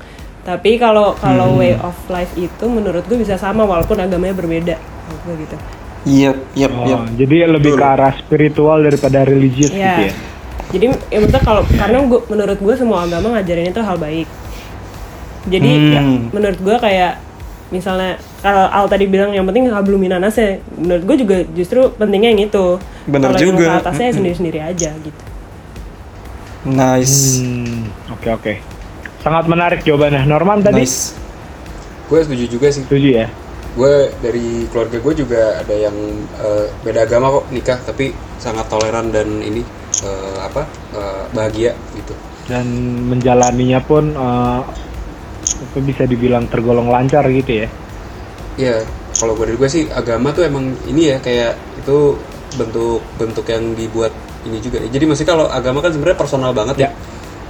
tapi 0.46 0.78
kalau 0.78 1.18
kalau 1.18 1.58
way 1.58 1.74
of 1.74 1.96
life 2.08 2.30
itu 2.36 2.66
menurut 2.66 3.02
gua 3.06 3.18
bisa 3.18 3.36
sama 3.36 3.64
walaupun 3.64 3.98
agamanya 3.98 4.34
berbeda 4.34 4.76
menurut 4.78 5.24
gua 5.26 5.38
gitu 5.42 5.58
Iya, 6.06 6.38
iya, 6.54 6.70
Oh, 6.70 6.86
iya. 6.86 6.98
jadi 7.18 7.50
lebih 7.50 7.74
Betul. 7.74 7.82
ke 7.82 7.86
arah 7.98 8.14
spiritual 8.14 8.78
daripada 8.78 9.26
religius 9.26 9.74
gitu 9.74 9.82
ya 9.82 10.06
ya. 10.06 10.14
jadi 10.70 10.86
ya 11.10 11.18
maksudnya 11.18 11.42
kalau 11.42 11.62
karena 11.66 11.98
gua, 12.06 12.22
menurut 12.30 12.58
gua 12.62 12.76
semua 12.78 12.98
agama 13.10 13.34
ngajarin 13.34 13.74
itu 13.74 13.82
hal 13.82 13.98
baik 13.98 14.30
jadi 15.46 15.72
ya, 15.94 16.02
Hmm. 16.06 16.30
menurut 16.30 16.58
gua 16.62 16.78
kayak 16.78 17.22
misalnya 17.74 18.22
kalau 18.46 18.70
Al 18.70 18.86
tadi 18.86 19.10
bilang 19.10 19.34
yang 19.34 19.42
penting 19.50 19.66
belum 19.66 19.98
minanas 19.98 20.38
ya 20.38 20.62
menurut 20.78 21.02
gue 21.02 21.18
juga 21.26 21.38
justru 21.58 21.90
pentingnya 21.98 22.30
yang 22.38 22.42
itu 22.46 22.66
yang 23.10 23.58
juga. 23.58 23.82
atasnya 23.82 24.06
ya 24.06 24.06
Mm-mm. 24.06 24.18
sendiri-sendiri 24.22 24.60
aja 24.62 24.90
gitu 25.02 25.22
Nice. 26.66 27.46
Hmm, 27.46 27.94
oke 28.10 28.30
oke. 28.34 28.54
Sangat 29.22 29.46
menarik 29.46 29.86
jawabannya. 29.86 30.26
Norman 30.26 30.66
tadi 30.66 30.82
Nice. 30.82 31.14
Gue 32.10 32.22
setuju 32.26 32.46
juga 32.58 32.68
sih. 32.74 32.82
setuju 32.86 33.26
ya. 33.26 33.28
Gue 33.78 34.10
dari 34.22 34.66
keluarga 34.74 34.98
gue 34.98 35.14
juga 35.14 35.62
ada 35.62 35.76
yang 35.76 35.94
eh, 36.42 36.66
beda 36.82 37.06
agama 37.06 37.42
kok 37.42 37.46
nikah, 37.54 37.78
tapi 37.86 38.14
sangat 38.42 38.66
toleran 38.70 39.14
dan 39.14 39.42
ini 39.46 39.62
eh, 40.02 40.38
apa 40.42 40.66
eh, 40.94 41.24
bahagia 41.34 41.78
gitu. 41.94 42.14
Dan 42.50 42.66
menjalaninya 43.10 43.82
pun 43.82 44.14
eh, 44.14 44.62
apa 45.46 45.78
bisa 45.86 46.10
dibilang 46.10 46.50
tergolong 46.50 46.90
lancar 46.90 47.26
gitu 47.30 47.66
ya. 47.66 47.68
Ya, 48.56 48.76
kalau 49.20 49.36
gue 49.36 49.52
dari 49.52 49.58
gue 49.60 49.70
sih 49.70 49.84
agama 49.92 50.32
tuh 50.32 50.48
emang 50.48 50.74
ini 50.88 51.14
ya 51.14 51.18
kayak 51.20 51.60
itu 51.84 52.16
bentuk-bentuk 52.56 53.46
yang 53.52 53.76
dibuat 53.76 54.16
ini 54.46 54.58
juga. 54.62 54.78
ya. 54.80 54.88
Jadi 54.88 55.04
maksudnya 55.06 55.32
kalau 55.34 55.46
agama 55.50 55.82
kan 55.82 55.92
sebenarnya 55.92 56.18
personal 56.18 56.52
banget 56.54 56.78
ya. 56.80 56.90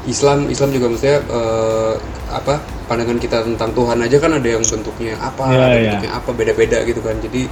Islam 0.06 0.46
Islam 0.48 0.70
juga 0.70 0.86
maksudnya 0.88 1.18
eh, 1.18 1.94
apa 2.30 2.62
pandangan 2.86 3.18
kita 3.18 3.42
tentang 3.42 3.74
Tuhan 3.74 3.98
aja 4.00 4.18
kan 4.22 4.32
ada 4.38 4.46
yang 4.48 4.62
bentuknya 4.62 5.18
apa, 5.18 5.44
Ya, 5.50 5.58
ada 5.58 5.66
ya. 5.74 5.82
bentuknya 5.98 6.12
apa 6.14 6.30
beda-beda 6.32 6.78
gitu 6.86 7.02
kan. 7.02 7.18
Jadi 7.20 7.50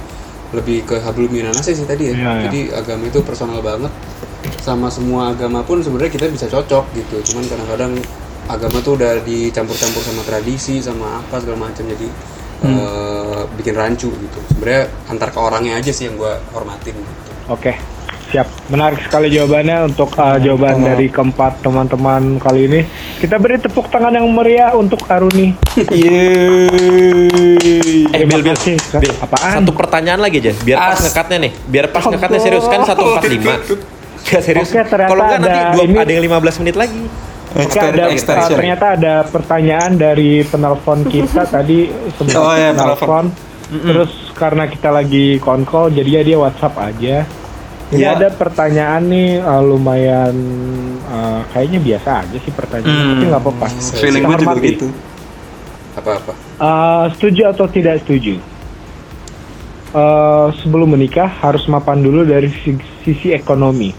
lebih 0.54 0.86
ke 0.86 1.02
hablum 1.02 1.30
minanas 1.30 1.66
sih 1.66 1.74
tadi 1.82 2.10
ya. 2.10 2.14
Ya, 2.14 2.22
ya. 2.22 2.30
Jadi 2.46 2.60
agama 2.70 3.04
itu 3.04 3.18
personal 3.26 3.58
banget. 3.58 3.90
Sama 4.62 4.86
semua 4.88 5.34
agama 5.34 5.66
pun 5.66 5.82
sebenarnya 5.82 6.12
kita 6.12 6.30
bisa 6.30 6.46
cocok 6.46 6.84
gitu. 6.94 7.32
Cuman 7.32 7.44
kadang-kadang 7.48 7.92
agama 8.46 8.78
tuh 8.80 8.94
udah 8.94 9.18
dicampur-campur 9.24 10.04
sama 10.04 10.22
tradisi 10.22 10.78
sama 10.78 11.18
apa 11.18 11.40
segala 11.42 11.66
macam 11.66 11.82
jadi 11.82 12.08
eh, 12.62 13.40
bikin 13.58 13.74
rancu 13.74 14.14
gitu. 14.14 14.38
Sebenarnya 14.52 14.82
antar 15.10 15.34
ke 15.34 15.38
orangnya 15.38 15.74
aja 15.74 15.90
sih 15.90 16.06
yang 16.06 16.14
gue 16.14 16.32
hormatin 16.54 16.94
gitu. 16.94 17.12
Oke. 17.50 17.74
Siap. 18.34 18.50
Menarik 18.66 18.98
sekali 19.00 19.30
jawabannya 19.30 19.86
untuk 19.86 20.10
uh, 20.18 20.36
jawaban 20.36 20.82
dari 20.82 21.06
keempat 21.06 21.62
teman-teman 21.62 22.42
kali 22.42 22.66
ini. 22.66 22.80
Kita 23.16 23.38
beri 23.38 23.56
tepuk 23.56 23.86
tangan 23.86 24.10
yang 24.10 24.26
meriah 24.26 24.74
untuk 24.74 25.06
Aruni. 25.06 25.54
Yeay. 25.94 26.50
Eh, 28.10 28.26
Bil, 28.26 28.42
Bil. 28.42 28.58
Bil, 28.58 29.14
Apaan? 29.22 29.62
Satu 29.62 29.70
pertanyaan 29.70 30.18
lagi 30.18 30.42
aja, 30.42 30.50
biar 30.58 30.76
pas 30.76 30.92
As- 30.92 31.02
ngekatnya 31.06 31.38
nih. 31.46 31.52
Biar 31.70 31.86
pas 31.88 32.02
ngekatnya 32.02 32.40
serius 32.42 32.66
kan 32.66 32.82
145. 32.82 34.26
Ya 34.26 34.38
serius. 34.42 34.66
Oke, 34.66 34.82
ternyata 34.82 35.08
Kalau 35.08 35.22
enggak 35.22 35.38
nanti 35.38 35.54
ada 35.54 35.70
dua, 35.70 35.84
ini- 35.86 36.02
ada 36.02 36.10
yang 36.10 36.24
15 36.26 36.58
menit 36.58 36.74
lagi. 36.74 37.02
Oke, 37.54 37.78
ada, 37.78 38.10
extension. 38.10 38.50
uh, 38.50 38.58
ternyata 38.58 38.98
ada 38.98 39.14
pertanyaan 39.30 39.94
dari 39.94 40.42
penelpon 40.42 41.06
kita 41.06 41.46
tadi 41.54 41.86
sebelum 42.18 42.34
Oh, 42.34 42.50
iya, 42.50 42.74
penelpon. 42.74 43.30
Terus 43.64 44.12
karena 44.34 44.66
kita 44.66 44.90
lagi 44.90 45.38
konkol, 45.38 45.88
jadi 45.88 46.10
ya 46.10 46.22
dia 46.24 46.36
WhatsApp 46.36 46.74
aja. 46.76 47.24
Jadi 47.94 48.02
Ya. 48.02 48.12
ada 48.12 48.28
pertanyaan 48.30 49.02
nih 49.04 49.38
uh, 49.38 49.62
lumayan 49.62 50.34
uh, 51.04 51.46
kayaknya 51.48 51.78
biasa 51.80 52.10
aja 52.20 52.36
sih 52.36 52.50
pertanyaan, 52.50 52.90
Hmm. 52.90 53.10
tapi 53.12 53.24
nggak 53.26 53.40
apa-apa. 53.40 53.66
Feeling 53.94 54.22
gue 54.22 54.36
juga 54.36 54.54
gitu. 54.60 54.86
Apa-apa? 55.94 56.32
Uh, 56.56 57.04
setuju 57.12 57.42
atau 57.48 57.66
tidak 57.66 58.02
setuju? 58.02 58.42
Uh, 59.90 60.50
sebelum 60.58 60.90
menikah 60.90 61.30
harus 61.30 61.62
mapan 61.64 61.98
dulu 61.98 62.22
dari 62.22 62.50
sisi, 62.52 62.74
sisi 63.04 63.28
ekonomi. 63.30 63.94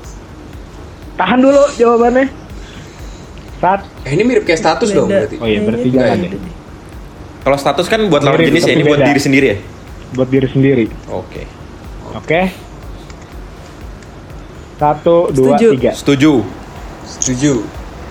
Tahan 1.15 1.39
dulu 1.39 1.71
jawabannya. 1.73 2.27
Saat 3.55 3.87
Eh, 4.03 4.11
ini 4.11 4.23
mirip 4.25 4.43
kayak 4.43 4.59
status 4.59 4.91
dong 4.91 5.07
Beda. 5.07 5.23
berarti. 5.23 5.35
oh 5.39 5.47
iya 5.47 5.59
berarti 5.59 5.87
Kayaknya 5.87 6.03
jangan 6.03 6.19
beda. 6.19 6.35
ya. 6.37 6.51
Kalau 7.39 7.57
status 7.57 7.85
kan 7.87 7.99
buat 8.05 8.21
lawan 8.21 8.41
jenis 8.43 8.63
ya, 8.63 8.73
ini 8.73 8.83
buat 8.83 8.99
beda. 8.99 9.07
diri 9.07 9.21
sendiri 9.21 9.45
ya. 9.47 9.57
buat 10.11 10.29
diri 10.29 10.47
sendiri. 10.47 10.85
Oke. 11.07 11.43
Oke. 12.13 12.39
Satu, 14.75 15.31
dua, 15.31 15.55
Setuju. 15.55 15.67
tiga. 15.79 15.91
Setuju. 15.95 16.33
Setuju. 17.07 17.53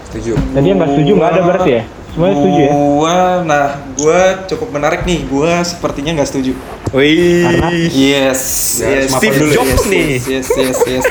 Setuju. 0.08 0.32
Tadi 0.54 0.66
yang 0.66 0.78
nggak 0.80 0.90
setuju 0.96 1.12
nggak 1.18 1.30
ada 1.34 1.40
berarti 1.44 1.70
ya? 1.70 1.82
Semuanya 2.14 2.34
setuju 2.38 2.60
ya? 2.62 2.70
Gua, 2.72 3.18
nah, 3.42 3.66
gua 3.98 4.20
cukup 4.46 4.68
menarik 4.70 5.00
nih. 5.02 5.20
Gua 5.26 5.52
sepertinya 5.66 6.10
nggak 6.16 6.28
setuju. 6.30 6.52
Wih. 6.94 7.42
Karena? 7.42 7.68
Yes, 7.74 8.42
Ya, 8.80 9.02
yes. 9.02 9.10
Steve 9.12 9.34
Dulu, 9.34 9.52
Jobs 9.52 9.68
yes, 9.74 9.84
nih. 9.90 10.06
Yes, 10.22 10.48
yes, 10.54 10.78
yes. 10.86 11.04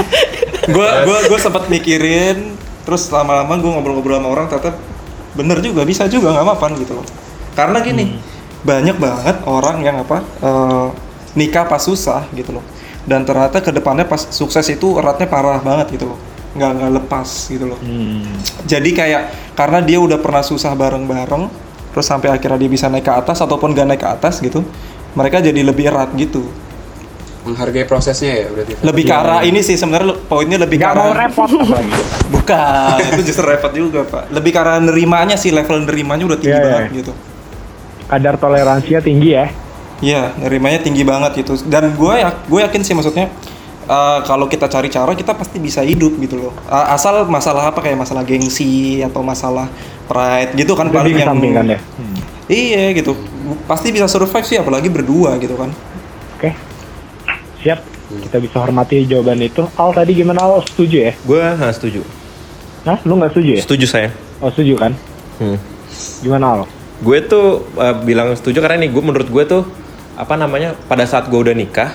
gua, 0.76 1.08
gua, 1.08 1.18
gua 1.24 1.38
sempat 1.40 1.66
mikirin, 1.72 2.52
terus 2.84 3.08
lama-lama 3.08 3.56
gua 3.56 3.80
ngobrol-ngobrol 3.80 4.20
sama 4.20 4.28
orang, 4.28 4.46
ternyata 4.52 4.76
bener 5.32 5.58
juga, 5.64 5.82
bisa 5.88 6.04
juga 6.06 6.36
nggak 6.36 6.46
mapan 6.46 6.70
gitu 6.78 7.00
loh. 7.00 7.06
Karena 7.56 7.80
gini, 7.80 8.20
banyak 8.60 8.96
banget 9.00 9.36
orang 9.48 9.80
yang 9.80 9.96
apa 10.04 10.20
eh, 10.20 10.86
nikah 11.32 11.64
pas 11.64 11.80
susah 11.80 12.28
gitu 12.36 12.60
loh. 12.60 12.64
Dan 13.06 13.22
ternyata 13.22 13.62
ke 13.62 13.70
depannya 13.70 14.02
pas 14.02 14.18
sukses 14.18 14.66
itu 14.66 14.98
eratnya 14.98 15.24
parah 15.24 15.62
banget 15.62 15.94
gitu 15.94 16.10
loh. 16.10 16.18
Nggak 16.58 16.70
nggak 16.74 16.90
lepas 16.98 17.28
gitu 17.46 17.64
loh. 17.70 17.78
Hmm. 17.78 18.26
Jadi 18.66 18.90
kayak 18.90 19.22
karena 19.54 19.78
dia 19.80 20.02
udah 20.02 20.18
pernah 20.18 20.42
susah 20.42 20.74
bareng-bareng, 20.74 21.46
terus 21.94 22.02
sampai 22.04 22.34
akhirnya 22.34 22.58
dia 22.58 22.66
bisa 22.68 22.90
naik 22.90 23.06
ke 23.06 23.12
atas 23.12 23.38
ataupun 23.38 23.72
gak 23.72 23.86
naik 23.86 24.02
ke 24.02 24.08
atas 24.10 24.42
gitu, 24.42 24.66
mereka 25.14 25.38
jadi 25.38 25.60
lebih 25.62 25.86
erat 25.86 26.10
gitu. 26.18 26.42
Menghargai 27.46 27.86
prosesnya 27.86 28.42
ya 28.42 28.46
berarti. 28.50 28.74
Lebih 28.82 29.02
ke 29.06 29.14
arah 29.14 29.40
ini 29.40 29.62
sih 29.62 29.78
sebenarnya 29.78 30.18
poinnya 30.26 30.58
lebih 30.58 30.76
ke 30.76 30.82
Nggak 30.82 30.98
mau 30.98 31.14
arah 31.14 31.30
repot 31.30 31.46
apalagi. 31.62 32.02
bukan 32.26 32.98
itu 33.14 33.22
justru 33.22 33.44
repot 33.46 33.70
juga 33.70 34.02
pak. 34.02 34.34
Lebih 34.34 34.50
ke 34.50 34.58
arah 34.58 34.82
nerimanya 34.82 35.38
sih 35.38 35.54
level 35.54 35.86
nerimanya 35.86 36.26
udah 36.26 36.38
tinggi 36.42 36.58
Iya, 36.58 36.66
iya. 36.66 36.72
banget 36.74 37.06
gitu. 37.06 37.12
Kadar 38.06 38.34
toleransinya 38.34 38.98
tinggi 38.98 39.30
ya. 39.30 39.46
Iya, 40.04 40.36
nerimanya 40.36 40.84
tinggi 40.84 41.02
banget 41.02 41.40
gitu. 41.40 41.56
Dan 41.64 41.96
gue 41.96 42.14
ya, 42.20 42.36
gue 42.36 42.60
yakin 42.60 42.82
sih 42.84 42.92
maksudnya 42.92 43.32
eh, 43.86 44.18
kalau 44.28 44.44
kita 44.44 44.68
cari 44.68 44.92
cara 44.92 45.16
kita 45.16 45.32
pasti 45.32 45.56
bisa 45.56 45.80
hidup 45.80 46.16
gitu 46.20 46.36
loh. 46.36 46.52
A- 46.68 46.92
asal 46.92 47.24
masalah 47.28 47.72
apa 47.72 47.80
kayak 47.80 47.96
masalah 47.96 48.20
gengsi 48.26 49.00
atau 49.00 49.24
masalah 49.24 49.72
pride 50.06 50.52
gitu 50.54 50.76
kan 50.76 50.92
Jadi 50.92 50.96
paling 50.96 51.14
yang 51.16 51.68
ya. 51.68 51.80
Hmm. 51.80 52.18
Iya 52.46 52.84
gitu. 52.94 53.16
Pasti 53.66 53.90
bisa 53.90 54.06
survive 54.06 54.46
sih 54.46 54.58
apalagi 54.60 54.86
berdua 54.92 55.34
gitu 55.40 55.56
kan. 55.58 55.72
Oke. 56.38 56.52
Siap. 57.64 57.80
Kita 58.06 58.38
bisa 58.38 58.62
hormati 58.62 59.02
jawaban 59.02 59.42
itu. 59.42 59.66
Al 59.74 59.90
tadi 59.90 60.14
gimana 60.14 60.46
Al? 60.46 60.62
Setuju 60.62 61.10
ya? 61.10 61.12
Gue 61.26 61.42
nggak 61.42 61.74
setuju. 61.74 62.06
Hah? 62.86 63.02
Lu 63.02 63.18
nggak 63.18 63.34
setuju 63.34 63.50
ya? 63.58 63.60
Setuju 63.66 63.86
saya. 63.90 64.08
Oh 64.38 64.52
setuju 64.52 64.78
kan? 64.78 64.92
Hmm. 65.42 65.58
Gimana 66.22 66.44
Al? 66.54 66.60
Gue 67.02 67.18
tuh 67.26 67.66
uh, 67.74 67.96
bilang 68.06 68.30
setuju 68.38 68.62
karena 68.62 68.86
nih 68.86 68.94
gue 68.94 69.02
menurut 69.02 69.26
gue 69.26 69.44
tuh 69.44 69.62
apa 70.16 70.34
namanya 70.34 70.72
pada 70.88 71.04
saat 71.04 71.28
gue 71.28 71.36
udah 71.36 71.52
nikah 71.52 71.92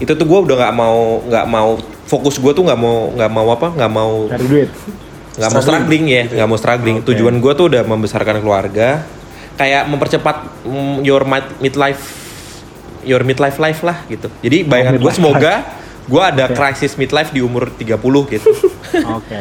itu 0.00 0.08
tuh 0.16 0.24
gue 0.24 0.38
udah 0.48 0.56
nggak 0.56 0.74
mau 0.74 1.20
nggak 1.28 1.46
mau 1.46 1.76
fokus 2.08 2.40
gue 2.40 2.52
tuh 2.56 2.64
nggak 2.64 2.80
mau 2.80 3.12
nggak 3.12 3.30
mau 3.30 3.46
apa 3.52 3.68
nggak 3.76 3.92
mau 3.92 4.12
Cari 4.32 4.46
duit. 4.48 4.68
nggak 5.36 5.50
mau 5.52 5.62
struggling 5.62 6.04
ya 6.08 6.22
nggak 6.32 6.48
mau 6.48 6.58
struggling 6.58 6.96
Oke. 7.04 7.06
tujuan 7.12 7.36
gue 7.38 7.52
tuh 7.52 7.66
udah 7.68 7.82
membesarkan 7.84 8.40
keluarga 8.40 9.04
kayak 9.60 9.84
mempercepat 9.90 10.64
mm, 10.64 11.04
your 11.04 11.22
mid- 11.28 11.54
midlife 11.60 12.02
your 13.04 13.20
midlife 13.22 13.60
life 13.60 13.84
lah 13.84 14.00
gitu 14.08 14.32
jadi 14.40 14.64
bayangan 14.64 14.96
gue 14.96 15.04
midlife 15.04 15.18
semoga 15.20 15.54
gue 16.08 16.22
ada 16.24 16.44
Oke. 16.48 16.56
krisis 16.56 16.96
midlife 16.96 17.30
di 17.36 17.44
umur 17.44 17.68
30 17.68 17.84
gitu 18.32 18.48
Oke. 19.12 19.38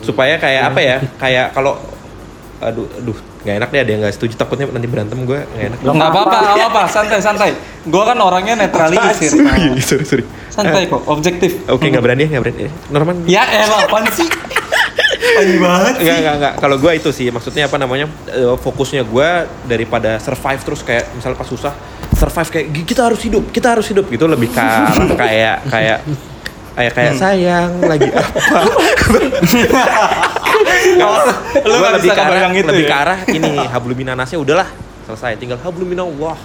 supaya 0.00 0.40
kayak 0.40 0.72
apa 0.72 0.80
ya 0.80 0.96
kayak 1.20 1.46
kalau 1.52 1.76
aduh 2.62 2.86
aduh 2.92 3.12
nggak 3.42 3.54
enak 3.56 3.68
deh 3.68 3.80
ada 3.80 3.90
yang 3.90 4.00
nggak 4.00 4.14
setuju 4.14 4.34
takutnya 4.34 4.64
nanti 4.66 4.86
berantem 4.86 5.18
gue 5.20 5.34
nggak 5.36 5.66
enak 5.68 5.78
Nggak 5.82 6.08
apa-apa, 6.08 6.36
nggak 6.38 6.54
apa-apa, 6.56 6.82
santai 6.86 7.18
santai. 7.18 7.50
Gue 7.82 8.02
kan 8.02 8.14
orangnya 8.16 8.54
netralisir. 8.56 9.30
Pak. 9.36 9.82
sorry 9.82 10.04
sorry 10.04 10.24
santai 10.48 10.86
kok, 10.86 11.02
objektif. 11.06 11.66
oke 11.66 11.82
nggak 11.82 11.98
berani 12.00 12.22
ya 12.22 12.28
nggak 12.30 12.42
berani 12.42 12.60
Norman 12.88 13.16
Ya 13.26 13.42
elah, 13.44 13.82
apaan 13.82 14.06
sih? 14.08 14.28
Aneh 15.32 15.56
banget 15.56 15.94
sih. 15.94 16.02
Enggak, 16.02 16.16
enggak, 16.18 16.34
enggak. 16.34 16.54
Kalau 16.58 16.76
gue 16.76 16.92
itu 16.92 17.10
sih, 17.10 17.26
maksudnya 17.28 17.64
apa 17.64 17.76
namanya, 17.76 18.04
eh, 18.28 18.52
fokusnya 18.54 19.02
gue 19.02 19.28
daripada 19.64 20.18
survive 20.18 20.60
terus 20.60 20.80
kayak 20.82 21.08
misalnya 21.12 21.34
pas 21.34 21.48
susah, 21.48 21.72
survive 22.12 22.48
kayak 22.50 22.66
"Gi- 22.70 22.86
kita 22.86 23.02
harus 23.02 23.20
hidup, 23.20 23.48
kita 23.48 23.72
harus 23.72 23.86
hidup 23.86 24.06
gitu 24.06 24.26
lebih 24.26 24.48
ke 24.48 24.60
arah 24.60 24.92
kayak 25.14 25.56
kayak 25.66 25.98
kayak 26.72 26.92
kayak 26.92 27.12
sayang 27.16 27.70
lagi 27.80 28.08
apa? 28.08 28.58
Lu 31.62 31.76
lebih 31.78 32.02
bisa 32.02 32.14
ke 32.14 32.20
arah, 32.20 32.28
kebayang 32.28 32.52
itu 32.56 32.68
lebih 32.68 32.86
ya? 32.86 32.90
ke 32.90 32.96
arah 32.96 33.18
ini 33.28 33.52
habluminanasnya 33.68 34.38
udahlah 34.38 34.68
selesai, 35.06 35.36
tinggal 35.38 35.58
habluminallah. 35.60 36.38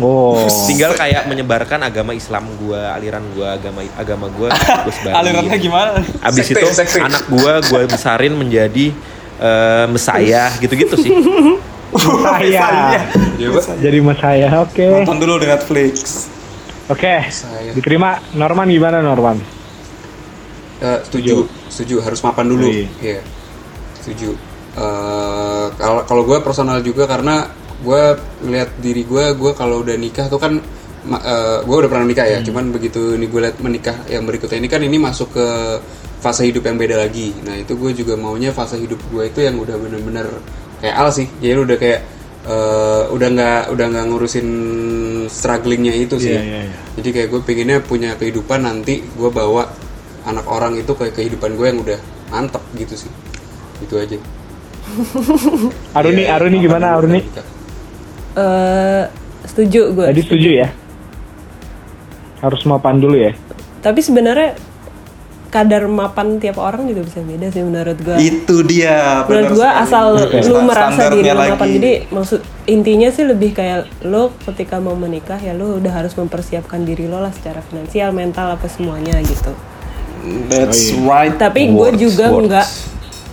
Oh. 0.00 0.48
Tinggal 0.64 0.96
kayak 0.96 1.28
menyebarkan 1.28 1.84
agama 1.84 2.16
Islam 2.16 2.48
gue, 2.56 2.80
aliran 2.80 3.20
gue, 3.36 3.44
agama 3.44 3.84
agama 3.92 4.26
gue, 4.32 4.48
gue 4.48 4.92
sebarin. 4.96 5.14
Alirannya 5.20 5.58
gimana? 5.60 6.00
Abis 6.24 6.48
Sekte, 6.48 6.64
itu 6.64 6.72
sekte. 6.72 6.98
anak 7.04 7.28
gue 7.28 7.52
gue 7.68 7.80
besarin 7.92 8.32
menjadi 8.32 8.86
eh 9.42 9.86
mesayah 9.92 10.56
gitu-gitu 10.64 10.96
sih. 10.96 11.12
Saya. 11.92 13.04
Jadi 13.76 13.98
mas 14.00 14.16
saya. 14.16 14.48
Oke. 14.64 14.80
Nonton 14.80 15.16
dulu 15.20 15.36
di 15.44 15.48
Netflix. 15.50 16.24
Oke. 16.88 17.28
Saya. 17.28 17.76
Diterima. 17.76 18.16
Norman 18.32 18.64
gimana 18.72 19.04
Norman? 19.04 19.36
Eh, 20.82 20.98
setuju, 21.06 21.46
setuju 21.70 22.02
harus 22.02 22.18
mapan 22.26 22.46
dulu. 22.50 22.66
Iya. 22.66 22.88
Iya. 22.98 23.20
Setuju. 24.02 24.34
Eh, 24.74 25.66
Kalau 25.78 26.02
kalau 26.02 26.22
gue 26.26 26.38
personal 26.42 26.82
juga 26.82 27.06
karena 27.06 27.46
gue 27.82 28.02
ngeliat 28.42 28.70
diri 28.82 29.06
gue, 29.06 29.24
gue 29.38 29.52
kalau 29.54 29.82
udah 29.86 29.94
nikah 29.94 30.26
tuh 30.26 30.42
kan, 30.42 30.58
gue 31.66 31.76
udah 31.78 31.90
pernah 31.90 32.06
nikah 32.06 32.26
ya. 32.26 32.38
Hmm. 32.42 32.46
Cuman 32.50 32.64
begitu 32.74 33.14
ini 33.14 33.26
gue 33.30 33.40
liat 33.42 33.58
menikah 33.62 33.96
yang 34.10 34.26
berikutnya 34.26 34.58
ini 34.58 34.68
kan 34.70 34.82
ini 34.82 34.98
masuk 34.98 35.34
ke 35.34 35.46
fase 36.22 36.46
hidup 36.46 36.62
yang 36.66 36.78
beda 36.78 36.98
lagi. 37.02 37.34
Nah 37.42 37.58
itu 37.58 37.74
gue 37.74 37.90
juga 37.94 38.14
maunya 38.14 38.54
fase 38.54 38.78
hidup 38.78 39.02
gue 39.10 39.26
itu 39.26 39.42
yang 39.42 39.58
udah 39.58 39.74
bener-bener 39.74 40.26
kayak 40.78 40.94
Al 40.94 41.10
sih. 41.10 41.26
Jadi 41.42 41.58
udah 41.58 41.76
kayak 41.78 42.00
eh, 42.46 43.02
udah 43.10 43.28
nggak 43.34 43.62
udah 43.74 43.86
nggak 43.90 44.04
ngurusin 44.06 44.48
strugglingnya 45.26 45.94
itu 45.98 46.22
sih. 46.22 46.30
Iya, 46.34 46.42
iya, 46.42 46.60
iya. 46.70 46.78
Jadi 47.02 47.08
kayak 47.10 47.28
gue 47.34 47.40
pengennya 47.42 47.78
punya 47.82 48.10
kehidupan 48.14 48.62
nanti 48.62 49.02
gue 49.02 49.30
bawa 49.30 49.66
anak 50.22 50.46
orang 50.46 50.78
itu 50.78 50.92
ke 50.94 51.10
kehidupan 51.10 51.58
gue 51.58 51.66
yang 51.66 51.78
udah 51.82 51.98
mantep 52.30 52.62
gitu 52.74 52.94
sih. 53.06 53.10
Itu 53.82 53.98
aja. 53.98 54.16
Aruni, 55.98 56.22
Iya, 56.26 56.34
Aruni 56.38 56.56
gimana 56.58 56.86
dulu 56.94 56.98
Aruni? 57.06 57.20
Eh, 58.32 59.02
setuju 59.46 59.80
gue. 59.92 60.06
Tadi 60.08 60.22
setuju 60.24 60.48
ya? 60.64 60.68
Harus 62.40 62.62
mapan 62.66 62.98
dulu 62.98 63.14
ya? 63.18 63.32
Tapi 63.82 64.00
sebenarnya 64.02 64.58
kadar 65.52 65.84
mapan 65.84 66.40
tiap 66.40 66.56
orang 66.56 66.88
juga 66.88 67.04
bisa 67.04 67.20
beda 67.20 67.52
sih 67.52 67.60
menurut 67.60 67.98
gue. 68.00 68.16
Itu 68.16 68.64
dia. 68.64 69.20
menurut 69.28 69.60
gue 69.60 69.68
asal 69.68 70.16
Oke. 70.16 70.40
lu 70.48 70.64
merasa 70.64 71.12
diri 71.12 71.28
lu 71.28 71.36
lagi. 71.36 71.52
mapan 71.52 71.68
jadi 71.76 71.92
maksud 72.08 72.40
intinya 72.64 73.08
sih 73.12 73.24
lebih 73.28 73.52
kayak 73.52 73.84
lo 74.08 74.32
ketika 74.48 74.80
mau 74.80 74.96
menikah 74.96 75.36
ya 75.36 75.52
lo 75.52 75.76
udah 75.76 75.92
harus 75.92 76.16
mempersiapkan 76.16 76.88
diri 76.88 77.04
lo 77.04 77.20
lah 77.20 77.36
secara 77.36 77.60
finansial 77.60 78.16
mental 78.16 78.56
apa 78.56 78.64
semuanya 78.64 79.20
gitu 79.20 79.52
That's 80.46 80.80
Oh, 80.88 80.96
iya. 80.96 81.08
right. 81.08 81.34
tapi 81.34 81.68
gue 81.68 81.88
juga 81.96 82.30
nggak 82.30 82.66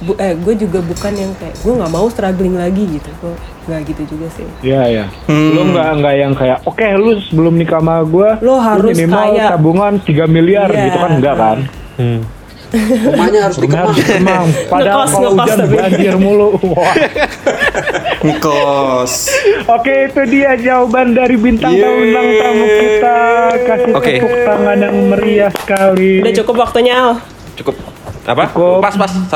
bu- 0.01 0.17
eh 0.17 0.33
gue 0.33 0.53
juga 0.57 0.79
bukan 0.81 1.11
yang 1.13 1.31
kayak 1.35 1.55
gue 1.55 1.73
nggak 1.75 1.91
mau 1.91 2.07
struggling 2.07 2.55
lagi 2.55 2.87
gitu 2.89 3.09
gue 3.15 3.35
nggak 3.65 3.81
gitu 3.85 4.01
juga 4.09 4.27
sih 4.31 4.47
Iya 4.63 4.81
ya. 4.89 5.05
Hmm. 5.25 5.49
Lu 5.51 5.61
nggak 5.67 5.87
nggak 5.95 6.15
yang 6.15 6.33
kayak 6.33 6.57
oke 6.63 6.81
lu 6.95 7.11
sebelum 7.21 7.53
nikah 7.53 7.77
sama 7.77 8.01
gue 8.01 8.29
Lu 8.39 8.53
harus 8.55 8.89
minimal 8.91 9.25
kaya." 9.29 9.45
tabungan 9.51 9.93
3 9.99 10.09
miliar 10.27 10.67
Iya. 10.67 10.83
gitu 10.83 10.97
kan 10.97 11.11
enggak 11.13 11.35
kan? 11.35 11.57
Hmm. 11.95 12.19
Rumahnya 12.69 13.39
harus 13.43 13.57
Rumah 13.57 13.65
dikemang. 13.65 13.85
harus 13.87 13.97
dikemang. 13.99 14.45
Padahal 14.71 15.03
kalau 15.07 15.29
hujan 15.35 15.57
banjir 15.67 16.15
mulu. 16.15 16.47
Wah. 16.71 16.93
Ngkos. 18.19 19.11
Oke 19.65 19.93
itu 20.05 20.21
dia 20.27 20.51
jawaban 20.55 21.11
dari 21.11 21.35
bintang 21.35 21.71
Yeay. 21.71 21.81
tamu 21.81 21.99
bintang 22.01 22.27
tamu 22.35 22.65
kita. 22.67 23.17
Kasih 23.63 23.91
Oke. 23.93 24.11
tepuk 24.13 24.33
tangan 24.43 24.77
yang 24.77 24.95
meriah 25.07 25.51
sekali. 25.53 26.11
udah 26.19 26.33
cukup 26.35 26.55
waktunya 26.59 26.93
Al 26.95 27.11
Cukup. 27.55 27.75
Apa? 28.25 28.43
Cukup. 28.49 28.79
Pas 28.79 28.93
pas 28.93 29.11
145 29.11 29.31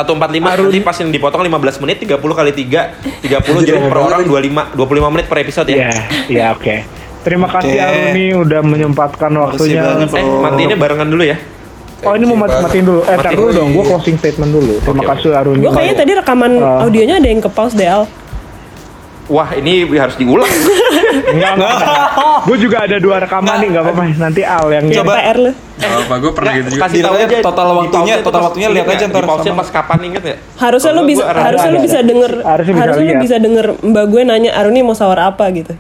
nanti 0.59 0.79
pas 0.79 0.95
yang 0.95 1.09
dipotong 1.09 1.41
15 1.41 1.79
menit 1.79 1.97
30 2.01 2.19
kali 2.19 2.51
3 2.51 3.23
30 3.23 3.63
jadi 3.63 3.79
per 3.81 3.97
orang 3.97 4.21
25 4.21 4.75
25 4.75 5.13
menit 5.13 5.25
per 5.25 5.37
episode 5.39 5.67
ya. 5.67 5.75
Iya, 5.77 5.91
iya 6.27 6.45
oke. 6.51 6.75
Terima 7.23 7.47
kasih. 7.47 7.79
Aruni 7.79 8.35
udah 8.35 8.61
menyempatkan 8.61 9.31
waktunya. 9.31 9.79
banget, 9.81 10.11
Eh, 10.13 10.23
matiinnya 10.43 10.75
barengan 10.75 11.07
dulu 11.07 11.23
ya. 11.23 11.39
Oh 12.03 12.11
ini 12.13 12.27
mau 12.27 12.35
mati 12.35 12.59
matiin 12.59 12.83
dulu. 12.83 12.99
Eh, 13.01 13.15
tar 13.15 13.31
Matiin 13.31 13.39
dulu 13.39 13.49
dong. 13.55 13.69
Gue 13.71 13.83
closing 13.87 14.15
statement 14.19 14.51
dulu. 14.51 14.73
Terima 14.77 14.99
Oke, 14.99 15.07
kasih 15.09 15.31
Aruni. 15.31 15.63
gue 15.63 15.71
kayaknya 15.71 15.95
tadi 15.95 16.11
rekaman 16.13 16.51
Ah. 16.59 16.83
audionya 16.83 17.15
ada 17.15 17.27
yang 17.29 17.39
ke 17.39 17.47
pause 17.47 17.73
deh 17.73 17.87
Al 17.87 18.03
Wah, 19.31 19.55
ini 19.55 19.87
harus 19.95 20.19
diulang. 20.19 20.51
Enggak, 21.31 21.51
enggak. 21.55 21.77
gue 22.47 22.57
juga 22.59 22.77
ada 22.83 22.97
dua 22.99 23.23
rekaman 23.23 23.55
nih, 23.63 23.67
nggak 23.71 23.83
apa-apa. 23.87 24.03
Nanti 24.19 24.41
Al 24.43 24.67
yang 24.67 24.85
Coba. 24.91 25.13
PR 25.15 25.37
lu 25.39 25.51
Apa 25.83 26.15
gue 26.19 26.31
pernah 26.31 26.51
gitu 26.59 26.69
juga. 26.75 26.81
Kasih 26.87 26.99
tahu 27.01 27.15
aja 27.15 27.37
total 27.39 27.67
waktunya- 27.75 28.19
total 28.19 28.41
waktunya 28.51 28.67
lihat 28.71 28.87
aja 28.87 29.05
ntar 29.07 29.23
sama. 29.23 29.63
pas 29.63 29.69
kapan 29.71 29.99
inget 30.11 30.23
ya? 30.23 30.35
harusnya 30.59 30.91
lu 30.95 31.03
bisa 31.03 31.23
harusnya 31.27 31.69
lu 31.71 31.79
bisa 31.83 31.99
denger 31.99 32.31
Harusnya 32.39 33.03
lu 33.03 33.15
bisa 33.19 33.35
denger 33.39 33.65
mbak 33.83 34.05
gue 34.07 34.21
nanya 34.23 34.51
Aruni 34.55 34.79
mau 34.79 34.95
sawar 34.95 35.33
apa 35.33 35.43
gitu 35.51 35.75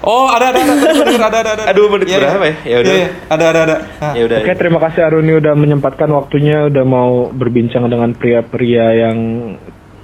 Oh, 0.00 0.32
ada 0.32 0.48
ada 0.48 0.64
ada 0.64 0.72
ada 0.72 1.12
ada 1.12 1.38
ada. 1.44 1.50
ada. 1.60 1.64
Aduh, 1.76 1.92
menit 1.92 2.08
iya. 2.08 2.24
berapa 2.24 2.40
ya? 2.40 2.54
Ya 2.64 2.76
udah. 2.80 2.88
Iya, 2.88 3.00
iya. 3.04 3.08
Ada 3.28 3.44
ada 3.52 3.60
ada. 3.60 3.76
Nah. 4.00 4.12
Ya 4.16 4.22
udah. 4.24 4.36
Oke, 4.40 4.52
terima 4.56 4.78
kasih 4.80 5.00
Aruni 5.04 5.32
udah 5.36 5.52
menyempatkan 5.52 6.08
waktunya, 6.08 6.72
udah 6.72 6.84
mau 6.88 7.28
berbincang 7.28 7.84
dengan 7.84 8.16
pria-pria 8.16 8.96
yang 8.96 9.16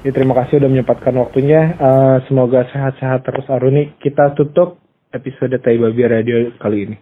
ya, 0.07 0.15
terima 0.15 0.39
kasih 0.39 0.63
udah 0.63 0.71
menyempatkan 0.71 1.15
waktunya. 1.19 1.75
Eh, 1.75 2.17
semoga 2.31 2.63
sehat-sehat 2.71 3.27
terus 3.27 3.47
Aruni. 3.51 3.99
Kita 3.99 4.39
tutup 4.39 4.79
episode 5.11 5.59
Tai 5.59 5.77
Babi 5.83 6.03
Radio 6.07 6.55
kali 6.63 6.79
ini. 6.87 6.97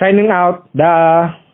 Signing 0.00 0.32
out. 0.32 0.70
Dah. 0.72 1.47